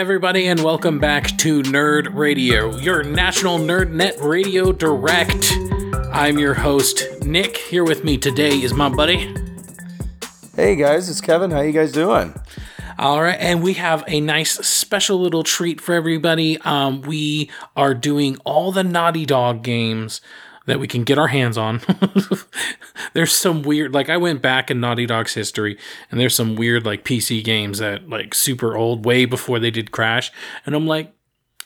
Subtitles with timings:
[0.00, 5.52] everybody, and welcome back to Nerd Radio, your national NerdNet Radio Direct.
[6.10, 7.58] I'm your host, Nick.
[7.58, 9.36] Here with me today is my buddy.
[10.56, 11.50] Hey guys, it's Kevin.
[11.50, 12.32] How you guys doing?
[12.98, 16.56] All right, and we have a nice special little treat for everybody.
[16.62, 20.22] Um, we are doing all the Naughty Dog games
[20.66, 21.80] that we can get our hands on.
[23.12, 25.78] there's some weird, like I went back in Naughty Dog's history,
[26.10, 29.92] and there's some weird like PC games that like super old, way before they did
[29.92, 30.30] Crash,
[30.66, 31.12] and I'm like,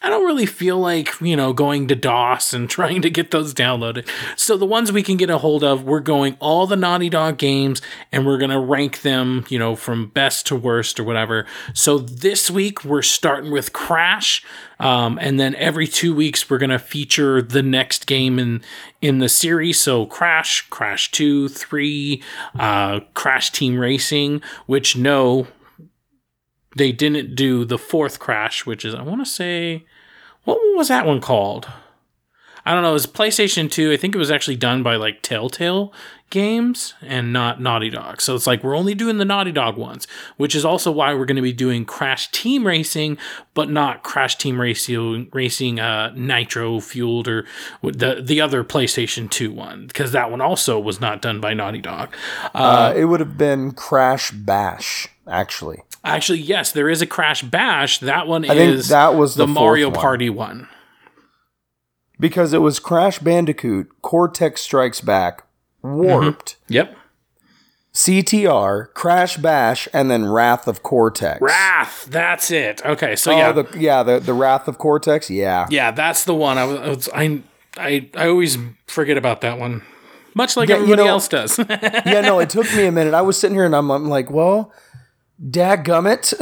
[0.04, 3.54] I don't really feel like, you know, going to DOS and trying to get those
[3.54, 4.06] downloaded.
[4.36, 7.38] So the ones we can get a hold of, we're going all the Naughty Dog
[7.38, 7.80] games
[8.12, 11.46] and we're going to rank them, you know, from best to worst or whatever.
[11.72, 14.44] So this week we're starting with Crash.
[14.78, 18.60] Um, and then every two weeks we're going to feature the next game in,
[19.00, 19.80] in the series.
[19.80, 22.22] So Crash, Crash 2, 3,
[22.58, 25.46] uh, Crash Team Racing, which no,
[26.76, 29.86] they didn't do the fourth crash, which is I want to say
[30.44, 31.68] what was that one called?
[32.66, 32.90] I don't know.
[32.90, 33.92] It was PlayStation 2.
[33.92, 35.92] I think it was actually done by like Telltale
[36.30, 38.22] Games and not Naughty Dog.
[38.22, 41.26] So it's like we're only doing the Naughty Dog ones, which is also why we're
[41.26, 43.18] going to be doing Crash Team Racing,
[43.52, 47.46] but not Crash Team Racing, racing uh, Nitro fueled or
[47.82, 51.80] the the other PlayStation 2 one, because that one also was not done by Naughty
[51.82, 52.14] Dog.
[52.54, 55.82] Uh, uh, it would have been Crash Bash, actually.
[56.04, 57.98] Actually, yes, there is a Crash Bash.
[57.98, 59.98] That one I is that was the, the Mario one.
[59.98, 60.68] Party one.
[62.20, 65.46] Because it was Crash Bandicoot, Cortex Strikes Back,
[65.82, 66.56] Warped.
[66.64, 66.72] Mm-hmm.
[66.74, 66.96] Yep.
[67.94, 71.40] CTR, Crash Bash, and then Wrath of Cortex.
[71.40, 72.84] Wrath, that's it.
[72.84, 76.34] Okay, so oh, yeah, the, yeah, the the Wrath of Cortex, yeah, yeah, that's the
[76.34, 76.58] one.
[76.58, 77.40] I was, I,
[77.76, 78.58] I, I always
[78.88, 79.82] forget about that one,
[80.34, 81.56] much like yeah, everybody you know, else does.
[81.68, 83.14] yeah, no, it took me a minute.
[83.14, 84.72] I was sitting here and I'm, I'm like, well,
[85.42, 86.32] Dadgummit.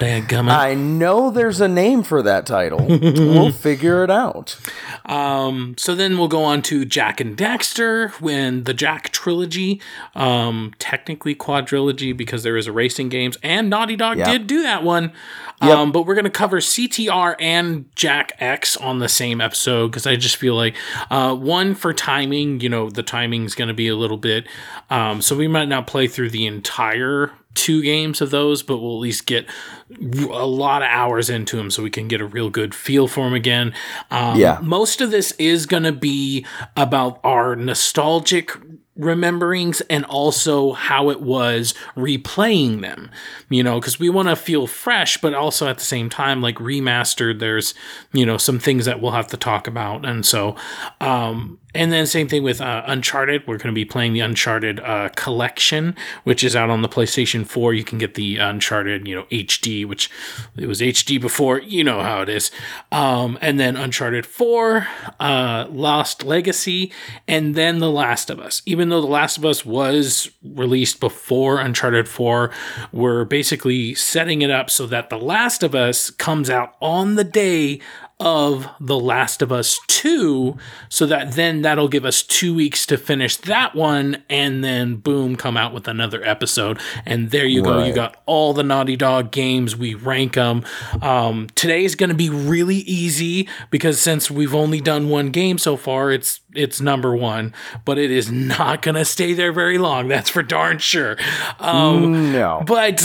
[0.00, 0.50] Dadgummit.
[0.50, 2.86] I know there's a name for that title.
[2.88, 4.56] we'll figure it out.
[5.04, 9.82] Um, so then we'll go on to Jak and Daxter when the Jak trilogy,
[10.14, 14.26] um, technically quadrilogy because there is a racing games, and Naughty Dog yep.
[14.26, 15.12] did do that one.
[15.60, 15.70] Yep.
[15.76, 20.06] Um, but we're going to cover CTR and Jak X on the same episode because
[20.06, 20.74] I just feel like
[21.10, 24.48] uh, one for timing, you know, the timing is going to be a little bit.
[24.88, 28.96] Um, so we might not play through the entire two games of those, but we'll
[28.96, 29.46] at least get
[30.00, 33.24] a lot of hours into them so we can get a real good feel for
[33.24, 33.74] them again.
[34.10, 34.58] Um, yeah.
[34.62, 36.46] Most of this is going to be
[36.76, 38.52] about our nostalgic
[39.00, 43.10] rememberings and also how it was replaying them
[43.48, 46.56] you know because we want to feel fresh but also at the same time like
[46.56, 47.74] remastered there's
[48.12, 50.54] you know some things that we'll have to talk about and so
[51.00, 53.46] um and then same thing with uh, Uncharted.
[53.46, 55.94] We're going to be playing the Uncharted uh, collection,
[56.24, 57.74] which is out on the PlayStation 4.
[57.74, 60.10] You can get the Uncharted, you know, HD, which
[60.56, 61.60] it was HD before.
[61.60, 62.50] You know how it is.
[62.90, 64.88] Um, and then Uncharted 4,
[65.20, 66.92] uh, Lost Legacy,
[67.28, 68.62] and then The Last of Us.
[68.66, 72.50] Even though The Last of Us was released before Uncharted 4,
[72.92, 77.24] we're basically setting it up so that The Last of Us comes out on the
[77.24, 77.80] day
[78.20, 80.56] of The Last of Us 2
[80.88, 85.36] so that then that'll give us 2 weeks to finish that one and then boom
[85.36, 86.78] come out with another episode.
[87.04, 87.78] And there you go.
[87.78, 87.88] Right.
[87.88, 89.76] you got all the Naughty Dog games.
[89.76, 90.64] We rank them
[91.02, 95.58] um, today is going to be really easy because since we've only done one game
[95.58, 97.54] so far it's it's number 1
[97.84, 101.16] but it is not going to stay there very long that's for darn sure.
[101.58, 102.62] Um, no.
[102.66, 103.02] but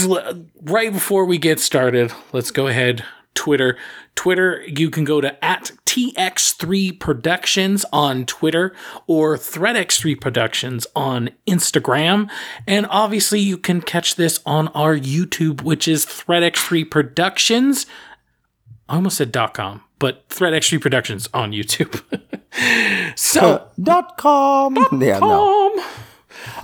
[0.62, 3.04] right before we get started let's go ahead
[3.34, 3.76] Twitter.
[4.16, 8.74] Twitter, you can go to at TX3 Productions on Twitter
[9.06, 12.28] or ThreadX3 Productions on Instagram.
[12.66, 17.86] And obviously, you can catch this on our YouTube, which is ThreadX3 Productions.
[18.88, 22.02] I almost said .com, but ThreadX3 Productions on YouTube.
[23.16, 24.74] so, dot .com.
[24.74, 25.76] Dot yeah, com.
[25.76, 25.84] No.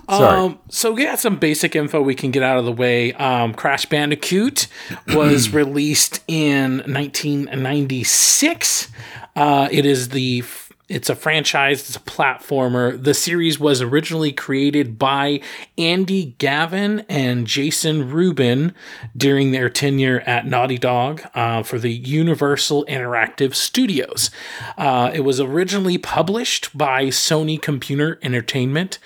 [0.08, 3.12] Um, so we got some basic info we can get out of the way.
[3.14, 4.66] Um, Crash Bandicoot
[5.14, 8.88] was released in 1996.
[9.34, 10.42] Uh, it is the
[10.92, 13.02] it's a franchise, it's a platformer.
[13.02, 15.40] The series was originally created by
[15.78, 18.74] Andy Gavin and Jason Rubin
[19.16, 24.30] during their tenure at Naughty Dog uh, for the Universal Interactive Studios.
[24.76, 28.98] Uh, it was originally published by Sony Computer Entertainment.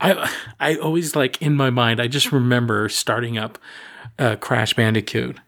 [0.00, 0.30] I
[0.60, 1.98] I always like in my mind.
[1.98, 3.58] I just remember starting up
[4.18, 5.38] uh, Crash Bandicoot,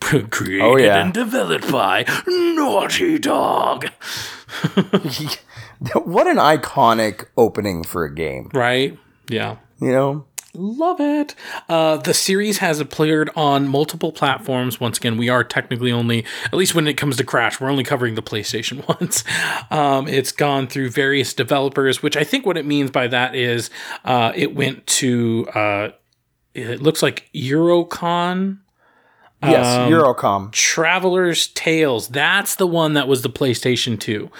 [0.00, 1.02] created oh, yeah.
[1.02, 3.88] and developed by Naughty Dog.
[5.94, 8.98] what an iconic opening for a game, right?
[9.28, 10.26] Yeah, you know.
[10.52, 11.36] Love it.
[11.68, 14.80] Uh, the series has appeared on multiple platforms.
[14.80, 17.84] Once again, we are technically only, at least when it comes to Crash, we're only
[17.84, 19.22] covering the PlayStation ones.
[19.70, 23.70] Um, it's gone through various developers, which I think what it means by that is
[24.04, 25.88] uh, it went to, uh,
[26.52, 28.58] it looks like Eurocon
[29.42, 30.52] Yes, um, Eurocom.
[30.52, 32.08] Traveller's Tales.
[32.08, 34.30] That's the one that was the PlayStation 2.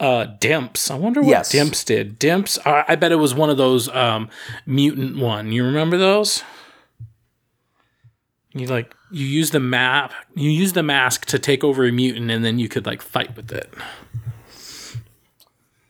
[0.00, 0.90] Uh, Dimps.
[0.90, 1.52] I wonder what yes.
[1.52, 2.18] Dimps did.
[2.18, 4.28] Dimps, uh, I bet it was one of those um,
[4.66, 5.52] mutant one.
[5.52, 6.42] You remember those?
[8.52, 12.30] You like you use the map, you use the mask to take over a mutant,
[12.30, 13.72] and then you could like fight with it.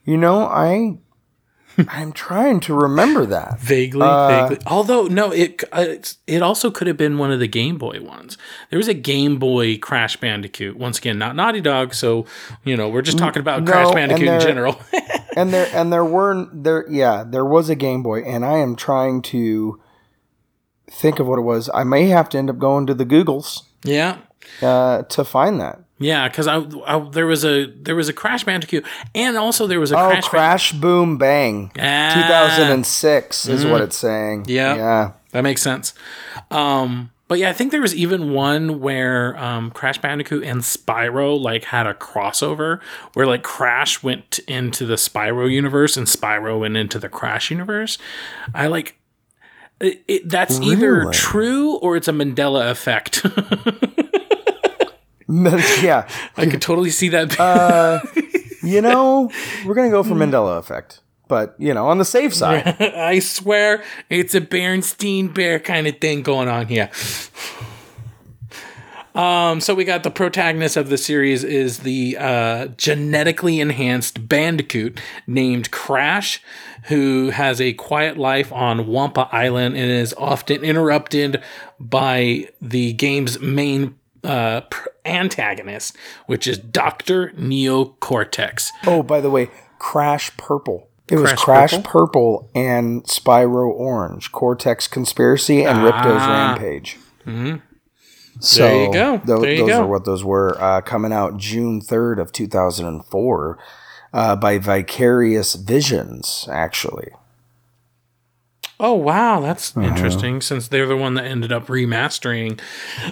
[0.03, 0.97] You know, I
[1.87, 4.65] I'm trying to remember that vaguely, uh, vaguely.
[4.67, 5.95] Although no, it uh,
[6.27, 8.37] it also could have been one of the Game Boy ones.
[8.69, 10.77] There was a Game Boy Crash Bandicoot.
[10.77, 12.25] Once again, not Naughty Dog, so
[12.63, 14.79] you know we're just talking about no, Crash Bandicoot in general.
[15.35, 16.85] and there and there weren't there.
[16.89, 19.81] Yeah, there was a Game Boy, and I am trying to
[20.89, 21.69] think of what it was.
[21.73, 23.63] I may have to end up going to the Googles.
[23.83, 24.17] Yeah.
[24.61, 25.79] Uh, to find that.
[25.99, 29.81] Yeah, because I, I, there was a there was a Crash Bandicoot, and also there
[29.81, 32.11] was a oh, Crash, Crash Boom Bang, ah.
[32.13, 33.71] two thousand and six is mm-hmm.
[33.71, 34.45] what it's saying.
[34.47, 35.93] Yeah, yeah, that makes sense.
[36.51, 41.39] Um, but yeah, I think there was even one where um, Crash Bandicoot and Spyro
[41.39, 42.81] like had a crossover
[43.13, 47.99] where like Crash went into the Spyro universe and Spyro went into the Crash universe.
[48.55, 48.97] I like
[49.81, 50.71] it, it that's really?
[50.71, 53.23] either true or it's a Mandela effect.
[55.29, 57.39] yeah, I could totally see that.
[57.39, 58.01] uh,
[58.63, 59.31] you know,
[59.65, 62.81] we're gonna go for Mandela effect, but you know, on the safe side.
[62.81, 66.89] I swear, it's a Bernstein Bear kind of thing going on here.
[69.15, 75.01] Um, so we got the protagonist of the series is the uh, genetically enhanced bandicoot
[75.27, 76.41] named Crash,
[76.85, 81.43] who has a quiet life on Wumpa Island and is often interrupted
[81.79, 84.61] by the game's main uh,
[85.05, 85.95] antagonist,
[86.25, 88.69] which is Doctor Neocortex.
[88.85, 90.87] Oh, by the way, Crash Purple.
[91.07, 91.91] It Crash was Crash Purple?
[91.91, 92.51] Purple?
[92.53, 95.85] and Spyro Orange, Cortex Conspiracy, and ah.
[95.85, 96.97] Ripto's Rampage.
[97.25, 97.57] Mm-hmm.
[98.41, 99.17] So there you go.
[99.17, 99.81] Th- there you those go.
[99.81, 100.55] are what those were.
[100.61, 103.57] Uh, coming out June third of two thousand and four,
[104.13, 107.09] uh, by Vicarious Visions, actually.
[108.79, 109.87] Oh wow, that's uh-huh.
[109.87, 110.39] interesting.
[110.41, 112.61] Since they're the one that ended up remastering,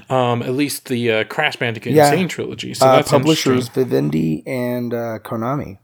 [0.10, 2.08] um, at least the uh, Crash Bandicoot yeah.
[2.08, 2.14] N.
[2.14, 2.74] Sane trilogy.
[2.74, 5.80] So uh, that's publishers Vivendi and uh, Konami.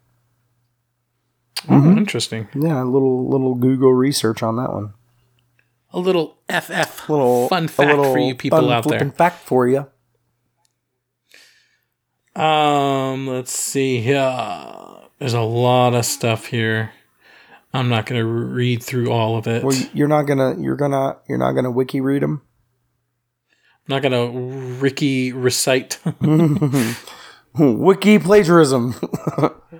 [1.68, 1.98] Oh, mm-hmm.
[1.98, 2.48] interesting.
[2.54, 4.94] Yeah, a little little Google research on that one.
[5.92, 9.12] A little FF little fun fact little for you people out there.
[9.12, 9.86] Fact for you.
[12.36, 14.00] Um, let's see.
[14.00, 16.92] Yeah, there's a lot of stuff here.
[17.74, 19.64] I'm not going to read through all of it.
[19.64, 22.44] Well, you're not gonna you're gonna you're not gonna wiki read them.
[23.88, 26.00] I'm not gonna Ricky recite.
[27.58, 28.96] wiki plagiarism.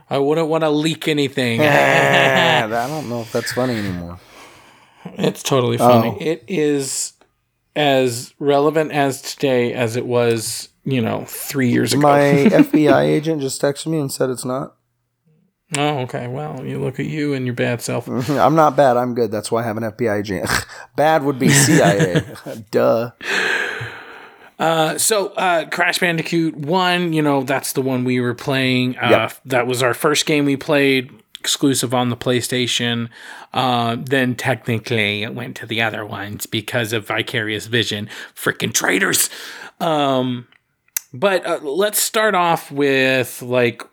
[0.10, 1.62] I wouldn't want to leak anything.
[1.62, 4.20] I don't know if that's funny anymore.
[5.06, 6.10] It's totally funny.
[6.10, 6.18] Oh.
[6.20, 7.14] It is
[7.76, 12.02] as relevant as today as it was, you know, three years ago.
[12.02, 14.76] My FBI agent just texted me and said it's not.
[15.78, 16.28] Oh, okay.
[16.28, 18.08] Well, you look at you and your bad self.
[18.30, 18.98] I'm not bad.
[18.98, 19.32] I'm good.
[19.32, 20.50] That's why I have an FBI agent.
[20.96, 22.24] bad would be CIA.
[22.72, 23.12] Duh.
[24.60, 28.98] Uh, so uh, Crash Bandicoot One, you know, that's the one we were playing.
[28.98, 29.34] Uh, yep.
[29.46, 33.10] That was our first game we played, exclusive on the PlayStation.
[33.54, 38.08] Uh, then technically it went to the other ones because of Vicarious Vision.
[38.36, 39.30] Freaking traitors.
[39.80, 40.48] Um,
[41.14, 43.84] but uh, let's start off with like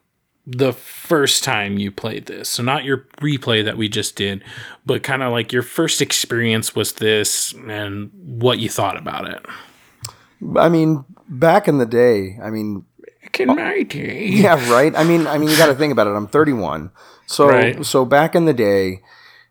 [0.47, 2.49] the first time you played this.
[2.49, 4.43] So not your replay that we just did,
[4.87, 9.45] but kind of like your first experience was this and what you thought about it.
[10.57, 12.85] I mean, back in the day, I mean,
[13.23, 14.27] back in my day.
[14.31, 14.95] Yeah, right.
[14.97, 16.11] I mean, I mean, you got to think about it.
[16.11, 16.91] I'm 31.
[17.27, 17.85] So right.
[17.85, 19.03] so back in the day,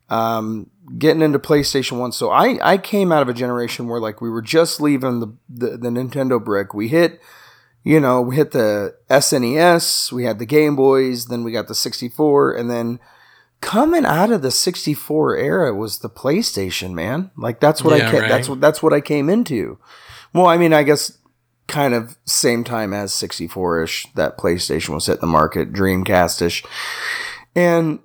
[0.10, 2.12] um, getting into PlayStation 1.
[2.12, 5.34] So I I came out of a generation where like we were just leaving the
[5.48, 6.74] the, the Nintendo brick.
[6.74, 7.22] We hit
[7.84, 11.76] you know, we hit the SNES, we had the Game Boys, then we got the
[11.76, 13.00] 64, and then
[13.62, 17.32] coming out of the 64 era was the PlayStation, man.
[17.38, 18.30] Like that's what yeah, I ca- right.
[18.30, 19.80] that's what that's what I came into.
[20.34, 21.18] Well, I mean, I guess
[21.68, 26.64] kind of same time as 64ish that PlayStation was hitting the market, Dreamcast-ish.
[27.56, 28.00] And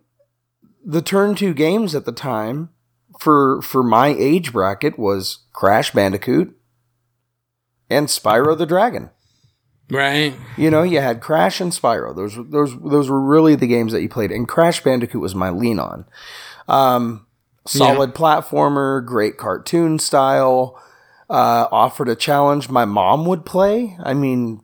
[0.84, 2.70] the turn 2 games at the time
[3.18, 6.56] for for my age bracket was Crash Bandicoot
[7.88, 9.10] and Spyro the Dragon.
[9.90, 10.34] Right.
[10.56, 12.14] You know, you had Crash and Spyro.
[12.14, 15.50] Those those those were really the games that you played, and Crash Bandicoot was my
[15.50, 16.06] lean on.
[16.68, 17.26] Um,
[17.66, 18.16] solid yeah.
[18.16, 20.80] platformer, great cartoon style.
[21.28, 23.96] Uh, offered a challenge my mom would play.
[24.02, 24.60] I mean,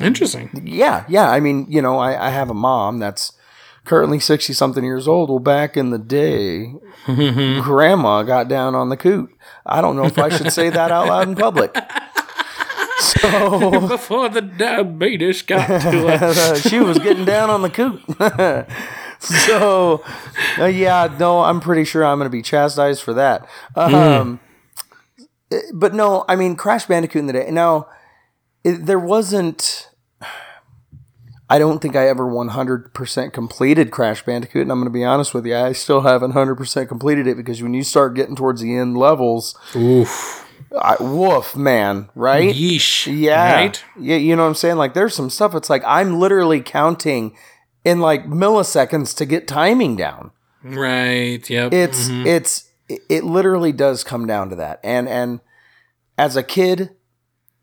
[0.00, 0.50] interesting.
[0.64, 1.30] Yeah, yeah.
[1.30, 3.32] I mean, you know, I, I have a mom that's
[3.84, 5.30] currently 60 something years old.
[5.30, 6.74] Well, back in the day,
[7.62, 9.30] grandma got down on the coot.
[9.64, 11.74] I don't know if I should say that out loud in public.
[13.88, 15.78] Before the diabetes got to
[16.18, 18.00] her, she was getting down on the coop.
[19.20, 20.04] so,
[20.58, 23.48] uh, yeah, no, I'm pretty sure I'm going to be chastised for that.
[23.76, 24.40] Um,
[25.52, 25.62] mm.
[25.72, 27.50] But no, I mean, Crash Bandicoot in the day.
[27.50, 27.88] Now,
[28.64, 29.88] it, there wasn't.
[31.50, 35.34] I don't think I ever 100% completed Crash Bandicoot, and I'm going to be honest
[35.34, 38.74] with you, I still haven't 100% completed it because when you start getting towards the
[38.74, 40.41] end levels, oof,
[40.80, 42.54] I, woof, man, right?
[42.54, 43.84] Yeesh, yeah, right?
[43.98, 44.76] Yeah, you know what I'm saying?
[44.76, 45.54] Like, there's some stuff.
[45.54, 47.36] It's like I'm literally counting
[47.84, 50.30] in like milliseconds to get timing down.
[50.62, 51.48] Right.
[51.48, 51.72] Yep.
[51.72, 52.26] It's mm-hmm.
[52.26, 54.80] it's it literally does come down to that.
[54.84, 55.40] And and
[56.16, 56.90] as a kid,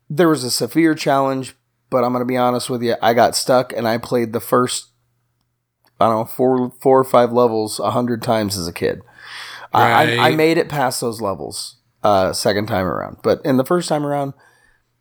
[0.08, 1.54] there was a severe challenge
[1.90, 4.88] but I'm gonna be honest with you, I got stuck and I played the first
[6.00, 9.02] I don't know four four or five levels a hundred times as a kid.
[9.74, 10.18] Right.
[10.18, 13.88] I, I, made it past those levels uh, second time around, but in the first
[13.88, 14.34] time around,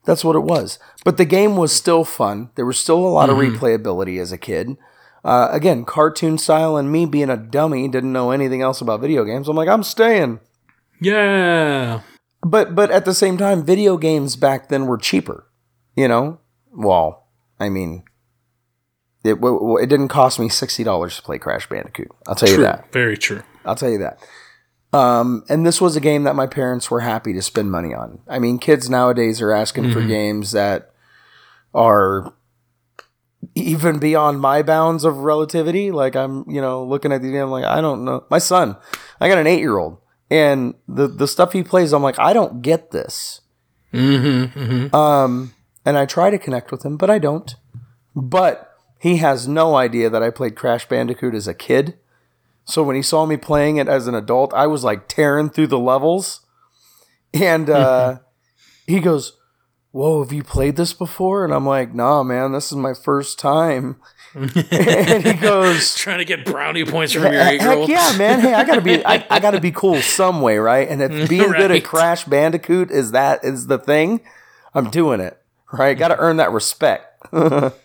[0.06, 0.80] that's what it was.
[1.04, 2.50] But the game was still fun.
[2.56, 3.54] There was still a lot mm-hmm.
[3.54, 4.78] of replayability as a kid.
[5.24, 9.26] Uh, again, cartoon style, and me being a dummy, didn't know anything else about video
[9.26, 9.50] games.
[9.50, 10.40] I'm like, I'm staying.
[11.02, 12.02] Yeah.
[12.42, 15.46] But but at the same time, video games back then were cheaper.
[15.96, 16.40] You know,
[16.72, 17.28] well,
[17.60, 18.04] I mean,
[19.24, 22.10] it it didn't cost me sixty dollars to play Crash Bandicoot.
[22.28, 22.60] I'll tell true.
[22.60, 22.92] you that.
[22.94, 23.44] Very true.
[23.66, 24.20] I'll tell you that.
[24.92, 28.20] Um, and this was a game that my parents were happy to spend money on.
[28.28, 29.94] I mean, kids nowadays are asking mm-hmm.
[29.94, 30.92] for games that
[31.74, 32.34] are
[33.56, 35.92] even beyond my bounds of relativity.
[35.92, 38.26] Like I'm, you know, looking at the game, like I don't know.
[38.30, 38.78] My son,
[39.20, 42.34] I got an eight year old, and the the stuff he plays, I'm like, I
[42.34, 43.42] don't get this.
[43.94, 44.96] Mm-hmm, mm-hmm.
[44.96, 45.54] Um,
[45.86, 47.56] and I try to connect with him, but I don't.
[48.16, 51.98] But he has no idea that I played Crash Bandicoot as a kid.
[52.70, 55.68] So when he saw me playing it as an adult, I was like tearing through
[55.68, 56.46] the levels.
[57.34, 58.20] And uh,
[58.88, 59.38] he goes,
[59.92, 61.44] Whoa, have you played this before?
[61.44, 64.00] And I'm like, Nah, man, this is my first time.
[64.36, 67.86] and he goes, trying to get brownie points from your eight year.
[67.88, 68.40] Yeah, man.
[68.40, 70.88] Hey, I gotta be, I, I, gotta be cool some way, right?
[70.88, 71.58] And if being right.
[71.58, 74.22] good at Crash Bandicoot is that is the thing,
[74.76, 75.40] I'm doing it
[75.72, 75.98] right?
[75.98, 77.06] Got to earn that respect.
[77.32, 77.76] but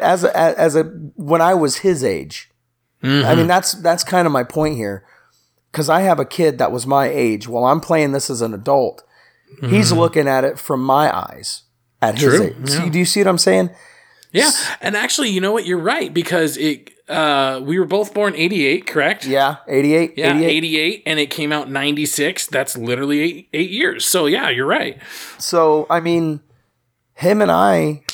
[0.00, 0.84] as a, as a
[1.16, 2.50] when I was his age,
[3.02, 3.26] mm-hmm.
[3.26, 5.04] I mean that's that's kind of my point here,
[5.70, 7.48] because I have a kid that was my age.
[7.48, 9.02] While I'm playing this as an adult,
[9.56, 9.68] mm-hmm.
[9.74, 11.62] he's looking at it from my eyes
[12.00, 12.30] at True.
[12.30, 12.56] his age.
[12.60, 12.84] Yeah.
[12.84, 13.70] See, do you see what I'm saying?
[14.32, 15.66] Yeah, and actually, you know what?
[15.66, 16.90] You're right because it.
[17.08, 19.26] Uh, we were both born 88, correct?
[19.26, 20.14] Yeah, 88.
[20.16, 20.48] Yeah, 88.
[20.48, 22.46] 88, and it came out 96.
[22.46, 24.06] That's literally eight, eight years.
[24.06, 24.96] So, yeah, you're right.
[25.36, 26.40] So, I mean,
[27.14, 28.04] him and I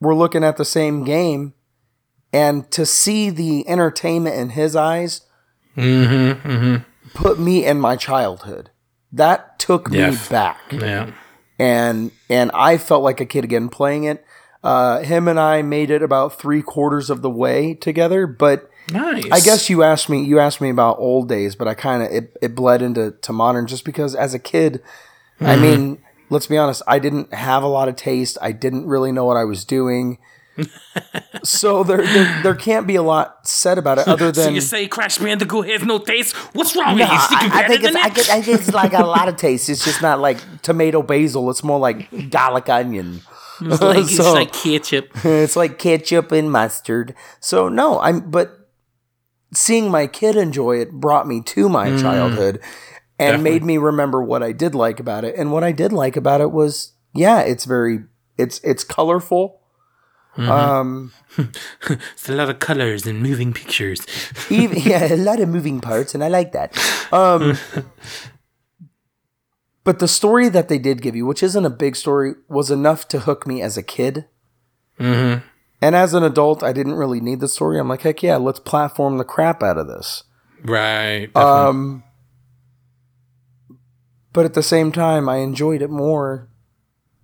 [0.00, 1.54] were looking at the same game,
[2.32, 5.22] and to see the entertainment in his eyes
[5.76, 6.84] mm-hmm, mm-hmm.
[7.14, 8.70] put me in my childhood.
[9.12, 10.60] That took me back.
[10.70, 11.12] Yeah.
[11.58, 14.24] And and I felt like a kid again playing it
[14.62, 19.24] uh, him and I made it about three quarters of the way together, but nice.
[19.30, 22.12] I guess you asked me you asked me about old days, but I kind of
[22.12, 24.82] it, it bled into to modern just because as a kid,
[25.40, 25.46] mm-hmm.
[25.46, 28.36] I mean, let's be honest, I didn't have a lot of taste.
[28.42, 30.18] I didn't really know what I was doing.
[31.42, 34.60] So there, there, there can't be a lot said about it other than so you
[34.60, 36.34] say Crash Bandicoot has no taste.
[36.54, 37.18] What's wrong no, with you?
[37.30, 39.68] I, I, think it's, I, think, I think it's like a lot of taste.
[39.68, 41.50] It's just not like tomato basil.
[41.50, 43.20] It's more like garlic onion.
[43.60, 45.10] It's like, so, it's like ketchup.
[45.24, 47.14] It's like ketchup and mustard.
[47.40, 48.68] So no, I'm but
[49.52, 52.60] seeing my kid enjoy it brought me to my mm, childhood
[53.18, 53.50] and definitely.
[53.50, 55.34] made me remember what I did like about it.
[55.36, 58.04] And what I did like about it was yeah, it's very
[58.38, 59.59] it's it's colorful.
[60.36, 60.50] Mm-hmm.
[60.50, 61.12] Um,
[61.88, 64.06] it's a lot of colors and moving pictures.
[64.48, 66.76] even, yeah, a lot of moving parts, and I like that.
[67.12, 67.58] Um,
[69.84, 73.08] but the story that they did give you, which isn't a big story, was enough
[73.08, 74.26] to hook me as a kid.
[74.98, 75.46] Mm-hmm.
[75.82, 77.78] And as an adult, I didn't really need the story.
[77.78, 80.24] I'm like, heck yeah, let's platform the crap out of this.
[80.62, 81.34] Right.
[81.34, 82.04] Um.
[84.32, 86.48] But at the same time, I enjoyed it more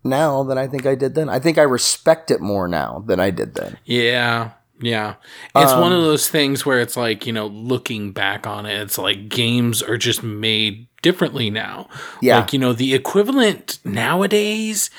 [0.06, 1.28] now than I think I did then.
[1.28, 3.78] I think I respect it more now than I did then.
[3.84, 4.52] Yeah.
[4.80, 5.14] Yeah.
[5.54, 8.66] It's um, one of um, those things where it's like, you know, looking back on
[8.66, 11.88] it, it's like games are just made differently now.
[12.20, 12.40] Yeah.
[12.40, 14.90] Like, you know, the equivalent nowadays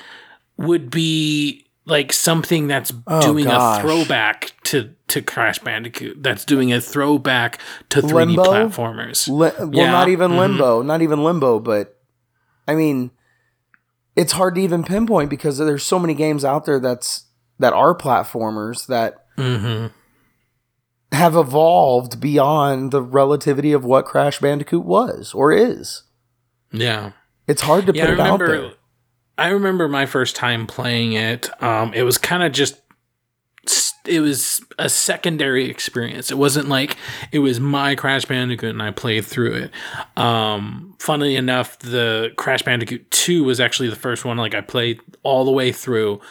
[0.58, 3.80] would be like something that's oh, doing gosh.
[3.80, 6.22] a throwback to to Crash Bandicoot.
[6.22, 7.60] That's doing a throwback
[7.90, 8.44] to 3D limbo?
[8.44, 9.28] platformers.
[9.28, 9.92] Li- well, yeah.
[9.92, 10.40] not even mm-hmm.
[10.40, 11.98] Limbo, not even Limbo, but
[12.68, 13.12] I mean,
[14.18, 17.26] it's hard to even pinpoint because there's so many games out there that's
[17.60, 19.88] that are platformers that mm-hmm.
[21.16, 26.04] have evolved beyond the relativity of what Crash Bandicoot was or is.
[26.72, 27.12] Yeah,
[27.48, 28.72] it's hard to yeah, put I it remember, out there.
[29.38, 31.50] I remember my first time playing it.
[31.64, 32.82] Um, it was kind of just
[34.08, 36.32] it was a secondary experience.
[36.32, 36.98] It wasn't like
[37.32, 39.72] it was my Crash Bandicoot and I played through it.
[40.18, 45.00] Um, funnily enough, the Crash Bandicoot 2 was actually the first one like I played
[45.24, 46.22] all the way through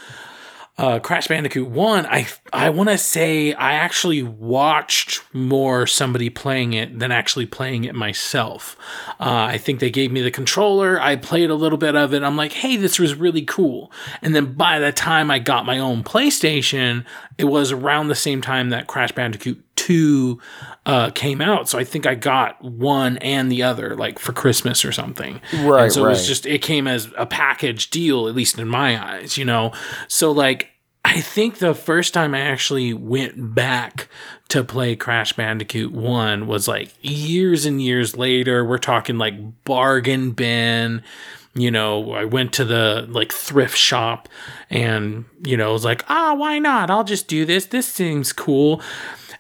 [0.79, 6.75] uh, Crash Bandicoot 1, I, I want to say I actually watched more somebody playing
[6.75, 8.77] it than actually playing it myself.
[9.19, 11.01] Uh, I think they gave me the controller.
[11.01, 12.23] I played a little bit of it.
[12.23, 13.91] I'm like, hey, this was really cool.
[14.21, 17.07] And then by the time I got my own PlayStation,
[17.39, 20.41] it was around the same time that Crash Bandicoot 2
[20.87, 21.69] uh, came out.
[21.69, 25.41] So I think I got one and the other, like for Christmas or something.
[25.53, 25.85] Right.
[25.85, 26.09] And so right.
[26.09, 29.45] it was just, it came as a package deal, at least in my eyes, you
[29.45, 29.73] know?
[30.09, 30.71] So, like,
[31.05, 34.09] I think the first time I actually went back
[34.49, 38.65] to play Crash Bandicoot 1 was like years and years later.
[38.65, 41.05] We're talking like bargain bin.
[41.57, 44.29] You know, I went to the like thrift shop
[44.69, 46.91] and, you know, I was like, ah, why not?
[46.91, 47.65] I'll just do this.
[47.67, 48.83] This seems cool.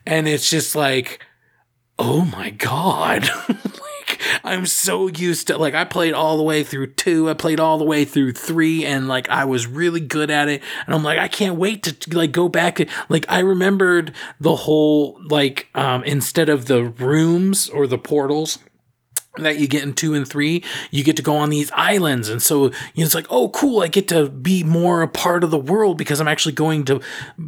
[0.06, 1.20] And it's just like,
[1.98, 3.28] oh my God.
[4.08, 7.58] Like, I'm so used to like I played all the way through two, I played
[7.58, 10.62] all the way through three, and like I was really good at it.
[10.86, 12.78] And I'm like, I can't wait to like go back.
[13.08, 18.58] Like I remembered the whole like um instead of the rooms or the portals
[19.38, 22.28] that you get in two and three, you get to go on these islands.
[22.28, 25.44] And so you know, it's like, oh, cool, I get to be more a part
[25.44, 27.00] of the world because I'm actually going to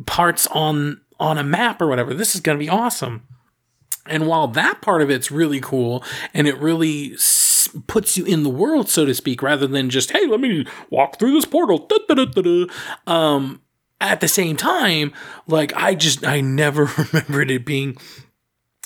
[0.07, 2.15] parts on on a map or whatever.
[2.15, 3.23] This is gonna be awesome.
[4.07, 6.03] And while that part of it's really cool
[6.33, 10.11] and it really s- puts you in the world, so to speak, rather than just,
[10.13, 11.89] hey, let me walk through this portal.
[13.07, 13.61] Um,
[14.01, 15.13] at the same time,
[15.47, 17.97] like I just, I never remembered it being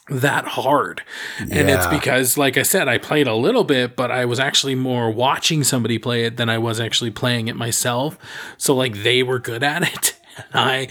[0.08, 1.02] that hard.
[1.46, 1.58] Yeah.
[1.58, 4.74] And it's because, like I said, I played a little bit, but I was actually
[4.74, 8.18] more watching somebody play it than I was actually playing it myself.
[8.58, 10.18] So, like, they were good at it.
[10.54, 10.88] And I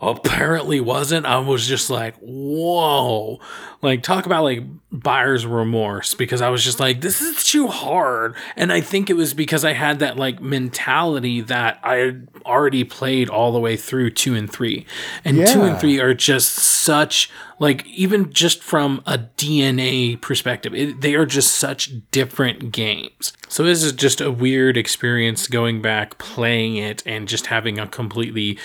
[0.00, 1.26] apparently wasn't.
[1.26, 3.38] I was just like, whoa.
[3.82, 8.34] Like, talk about like buyer's remorse because I was just like, this is too hard.
[8.56, 12.84] And I think it was because I had that like mentality that I had already
[12.84, 14.86] played all the way through two and three.
[15.24, 15.46] And yeah.
[15.46, 21.14] two and three are just such, like, even just from a DNA perspective, it, they
[21.14, 23.32] are just such different games.
[23.48, 27.86] So this is just a weird experience going back, playing it, and just having a
[27.86, 28.58] completely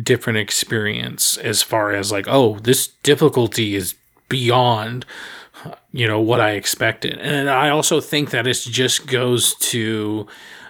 [0.00, 3.94] different experience as far as like, oh, this difficulty is
[4.28, 5.04] beyond
[5.92, 7.18] you know what I expected.
[7.18, 10.26] And I also think that it just goes to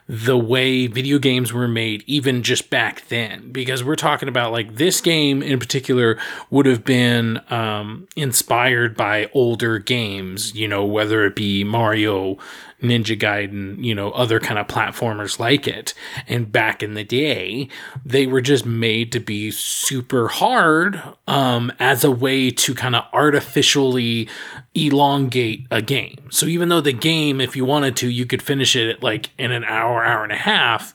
[0.08, 3.52] the way video games were made even just back then.
[3.52, 6.18] Because we're talking about like this game in particular
[6.50, 12.36] would have been um, inspired by older games you know whether it be mario
[12.82, 15.94] Ninja Gaiden, you know, other kind of platformers like it.
[16.28, 17.68] And back in the day,
[18.04, 23.04] they were just made to be super hard um, as a way to kind of
[23.12, 24.28] artificially
[24.74, 26.28] elongate a game.
[26.30, 29.52] So even though the game, if you wanted to, you could finish it like in
[29.52, 30.92] an hour, hour and a half,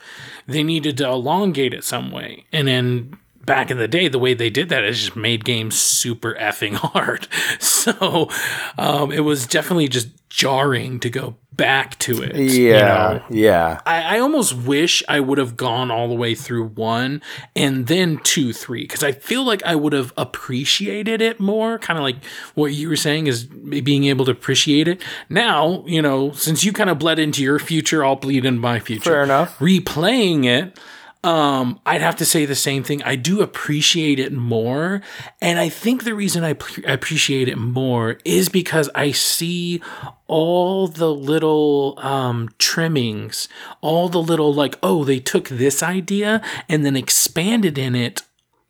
[0.47, 2.45] they needed to elongate it some way.
[2.52, 5.79] And then back in the day, the way they did that is just made games
[5.79, 7.27] super effing hard.
[7.88, 8.29] So
[8.77, 12.36] um, it was definitely just jarring to go back to it.
[12.36, 13.25] Yeah, you know?
[13.29, 13.81] yeah.
[13.86, 17.21] I, I, almost wish I would have gone all the way through one
[17.55, 21.79] and then two, three, because I feel like I would have appreciated it more.
[21.79, 22.17] Kind of like
[22.55, 25.01] what you were saying is being able to appreciate it.
[25.29, 28.79] Now, you know, since you kind of bled into your future, I'll bleed into my
[28.79, 29.12] future.
[29.12, 29.57] Fair enough.
[29.60, 30.77] Replaying it
[31.28, 33.04] um, I'd have to say the same thing.
[33.04, 35.02] I do appreciate it more.
[35.42, 39.82] And I think the reason I p- appreciate it more is because I see
[40.28, 43.50] all the little um, trimmings,
[43.82, 48.22] all the little, like, oh, they took this idea and then expanded in it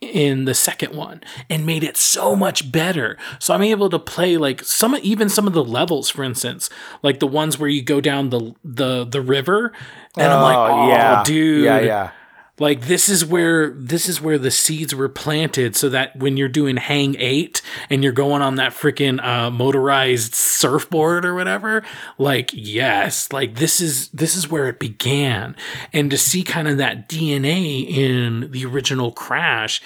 [0.01, 3.19] in the second one and made it so much better.
[3.37, 6.69] So I'm able to play like some even some of the levels for instance,
[7.01, 9.73] like the ones where you go down the the the river
[10.15, 11.23] and I'm like, "Oh, yeah.
[11.23, 11.65] dude.
[11.65, 12.11] Yeah, yeah.
[12.59, 16.49] Like this is where this is where the seeds were planted, so that when you're
[16.49, 21.83] doing hang eight and you're going on that freaking uh, motorized surfboard or whatever,
[22.17, 25.55] like yes, like this is this is where it began,
[25.93, 29.81] and to see kind of that DNA in the original Crash,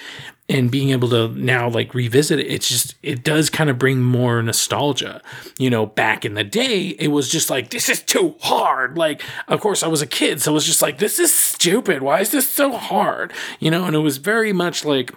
[0.52, 4.02] and being able to now like revisit it it's just it does kind of bring
[4.02, 5.22] more nostalgia.
[5.58, 8.98] You know back in the day it was just like this is too hard.
[8.98, 12.02] Like of course i was a kid so it was just like this is stupid.
[12.02, 13.32] Why is this so hard?
[13.58, 15.12] You know and it was very much like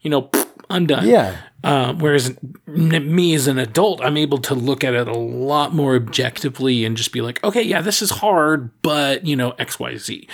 [0.00, 0.30] you know
[0.70, 1.36] undone yeah.
[1.62, 5.94] Uh, whereas me as an adult i'm able to look at it a lot more
[5.94, 10.26] objectively and just be like okay yeah this is hard but you know xyz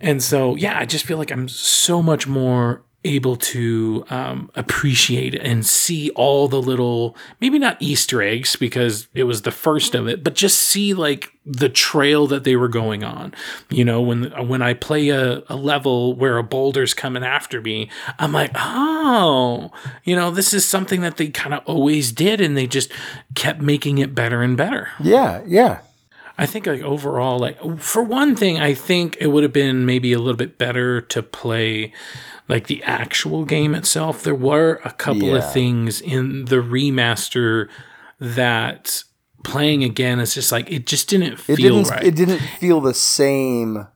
[0.00, 5.34] and so yeah i just feel like i'm so much more able to um, appreciate
[5.34, 10.08] and see all the little maybe not easter eggs because it was the first of
[10.08, 13.34] it but just see like the trail that they were going on.
[13.70, 17.90] You know when when i play a, a level where a boulder's coming after me
[18.18, 19.70] i'm like oh
[20.04, 22.90] you know this is something that they kind of always did and they just
[23.34, 24.88] kept making it better and better.
[25.00, 25.80] Yeah yeah
[26.36, 30.12] I think like overall, like for one thing, I think it would have been maybe
[30.12, 31.92] a little bit better to play
[32.48, 34.22] like the actual game itself.
[34.22, 35.36] There were a couple yeah.
[35.36, 37.68] of things in the remaster
[38.18, 39.04] that
[39.44, 42.04] playing again is just like it just didn't feel it didn't, right.
[42.04, 43.86] It didn't feel the same.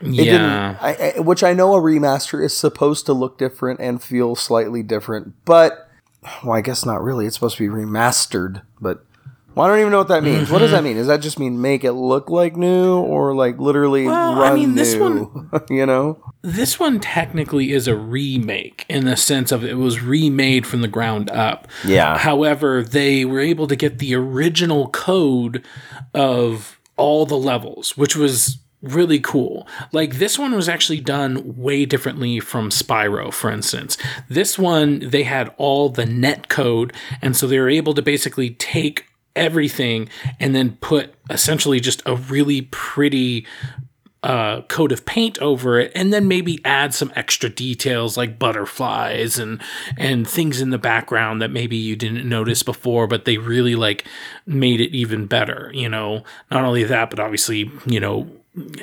[0.00, 4.34] yeah, I, I, which I know a remaster is supposed to look different and feel
[4.34, 5.88] slightly different, but
[6.42, 7.26] well, I guess not really.
[7.26, 9.06] It's supposed to be remastered, but
[9.56, 10.44] well, I don't even know what that means.
[10.44, 10.52] Mm-hmm.
[10.52, 10.84] What does that mm-hmm.
[10.84, 10.96] mean?
[10.98, 14.54] Does that just mean make it look like new, or like literally well, run I
[14.54, 15.24] mean, this new?
[15.24, 20.02] One, you know, this one technically is a remake in the sense of it was
[20.02, 21.68] remade from the ground up.
[21.86, 22.18] Yeah.
[22.18, 25.64] However, they were able to get the original code
[26.12, 29.66] of all the levels, which was really cool.
[29.90, 33.96] Like this one was actually done way differently from Spyro, for instance.
[34.28, 36.92] This one, they had all the net code,
[37.22, 39.06] and so they were able to basically take
[39.36, 40.08] everything
[40.40, 43.46] and then put essentially just a really pretty
[44.22, 49.38] uh, coat of paint over it, and then maybe add some extra details like butterflies
[49.38, 49.62] and
[49.96, 54.04] and things in the background that maybe you didn't notice before, but they really like
[54.44, 55.70] made it even better.
[55.72, 58.28] You know, not only that, but obviously, you know,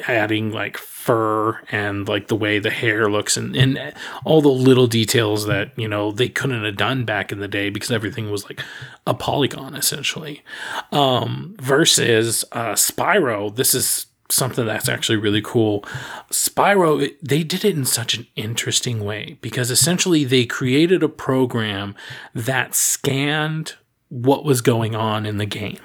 [0.08, 4.88] adding like fur and like the way the hair looks and, and all the little
[4.88, 8.46] details that you know they couldn't have done back in the day because everything was
[8.46, 8.62] like
[9.08, 10.44] a polygon essentially.
[10.92, 15.84] Um versus uh spyro this is something that's actually really cool.
[16.32, 21.96] Spyro they did it in such an interesting way because essentially they created a program
[22.34, 23.74] that scanned
[24.10, 25.80] what was going on in the game.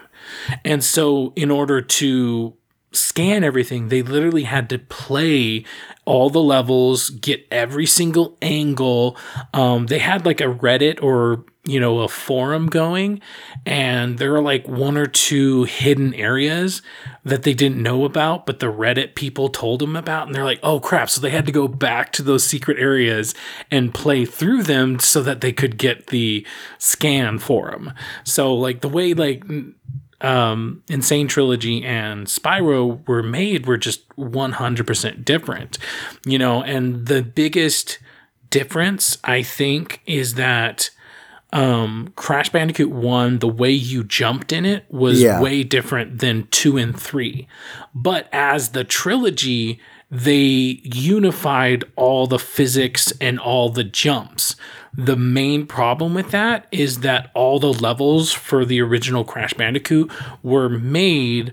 [0.65, 2.58] And so in order to
[2.93, 3.89] scan everything.
[3.89, 5.65] They literally had to play
[6.05, 9.17] all the levels, get every single angle.
[9.53, 13.21] Um, they had like a Reddit or you know a forum going,
[13.67, 16.81] and there are like one or two hidden areas
[17.25, 20.61] that they didn't know about, but the Reddit people told them about, and they're like,
[20.63, 23.35] "Oh crap!" So they had to go back to those secret areas
[23.71, 26.47] and play through them so that they could get the
[26.79, 27.93] scan for them.
[28.25, 29.45] So like the way like
[30.21, 31.03] um, N.
[31.03, 35.79] Sane Trilogy and Spyro were made were just 100% different,
[36.25, 37.99] you know, and the biggest
[38.51, 40.91] difference I think is that
[41.53, 45.41] um, Crash Bandicoot 1, the way you jumped in it was yeah.
[45.41, 47.49] way different than 2 and 3.
[47.95, 54.57] But as the trilogy, they unified all the physics and all the jumps.
[54.95, 60.11] The main problem with that is that all the levels for the original Crash Bandicoot
[60.43, 61.53] were made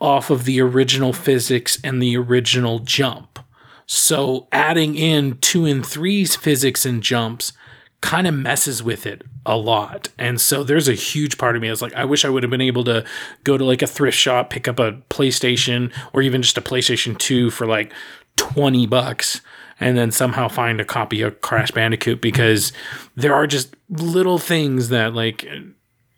[0.00, 3.38] off of the original physics and the original jump.
[3.86, 7.52] So adding in 2 and three's physics and jumps
[8.00, 10.08] kind of messes with it a lot.
[10.18, 12.50] And so there's a huge part of me that's like, I wish I would have
[12.50, 13.04] been able to
[13.44, 17.18] go to like a thrift shop, pick up a PlayStation or even just a PlayStation
[17.18, 17.92] 2 for like
[18.36, 19.40] 20 bucks
[19.80, 22.72] and then somehow find a copy of Crash Bandicoot because
[23.14, 25.46] there are just little things that like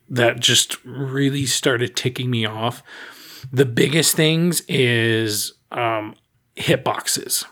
[0.09, 2.83] that just really started ticking me off.
[3.53, 6.14] The biggest things is um,
[6.57, 7.45] hitboxes.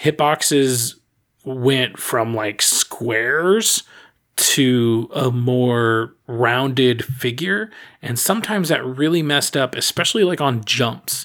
[0.00, 0.94] Hitboxes
[1.46, 3.84] went from like squares
[4.36, 7.70] to a more rounded figure.
[8.02, 11.24] And sometimes that really messed up, especially like on jumps.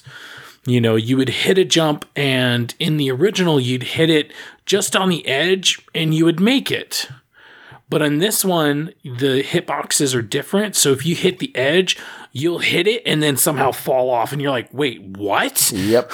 [0.64, 4.32] You know, you would hit a jump, and in the original, you'd hit it
[4.64, 7.08] just on the edge and you would make it.
[7.90, 10.76] But on this one, the hitboxes are different.
[10.76, 11.98] So if you hit the edge,
[12.30, 15.72] you'll hit it and then somehow fall off, and you're like, wait, what?
[15.72, 16.12] Yep.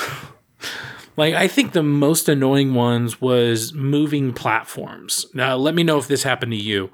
[1.18, 5.26] Like I think the most annoying ones was moving platforms.
[5.34, 6.90] Now let me know if this happened to you.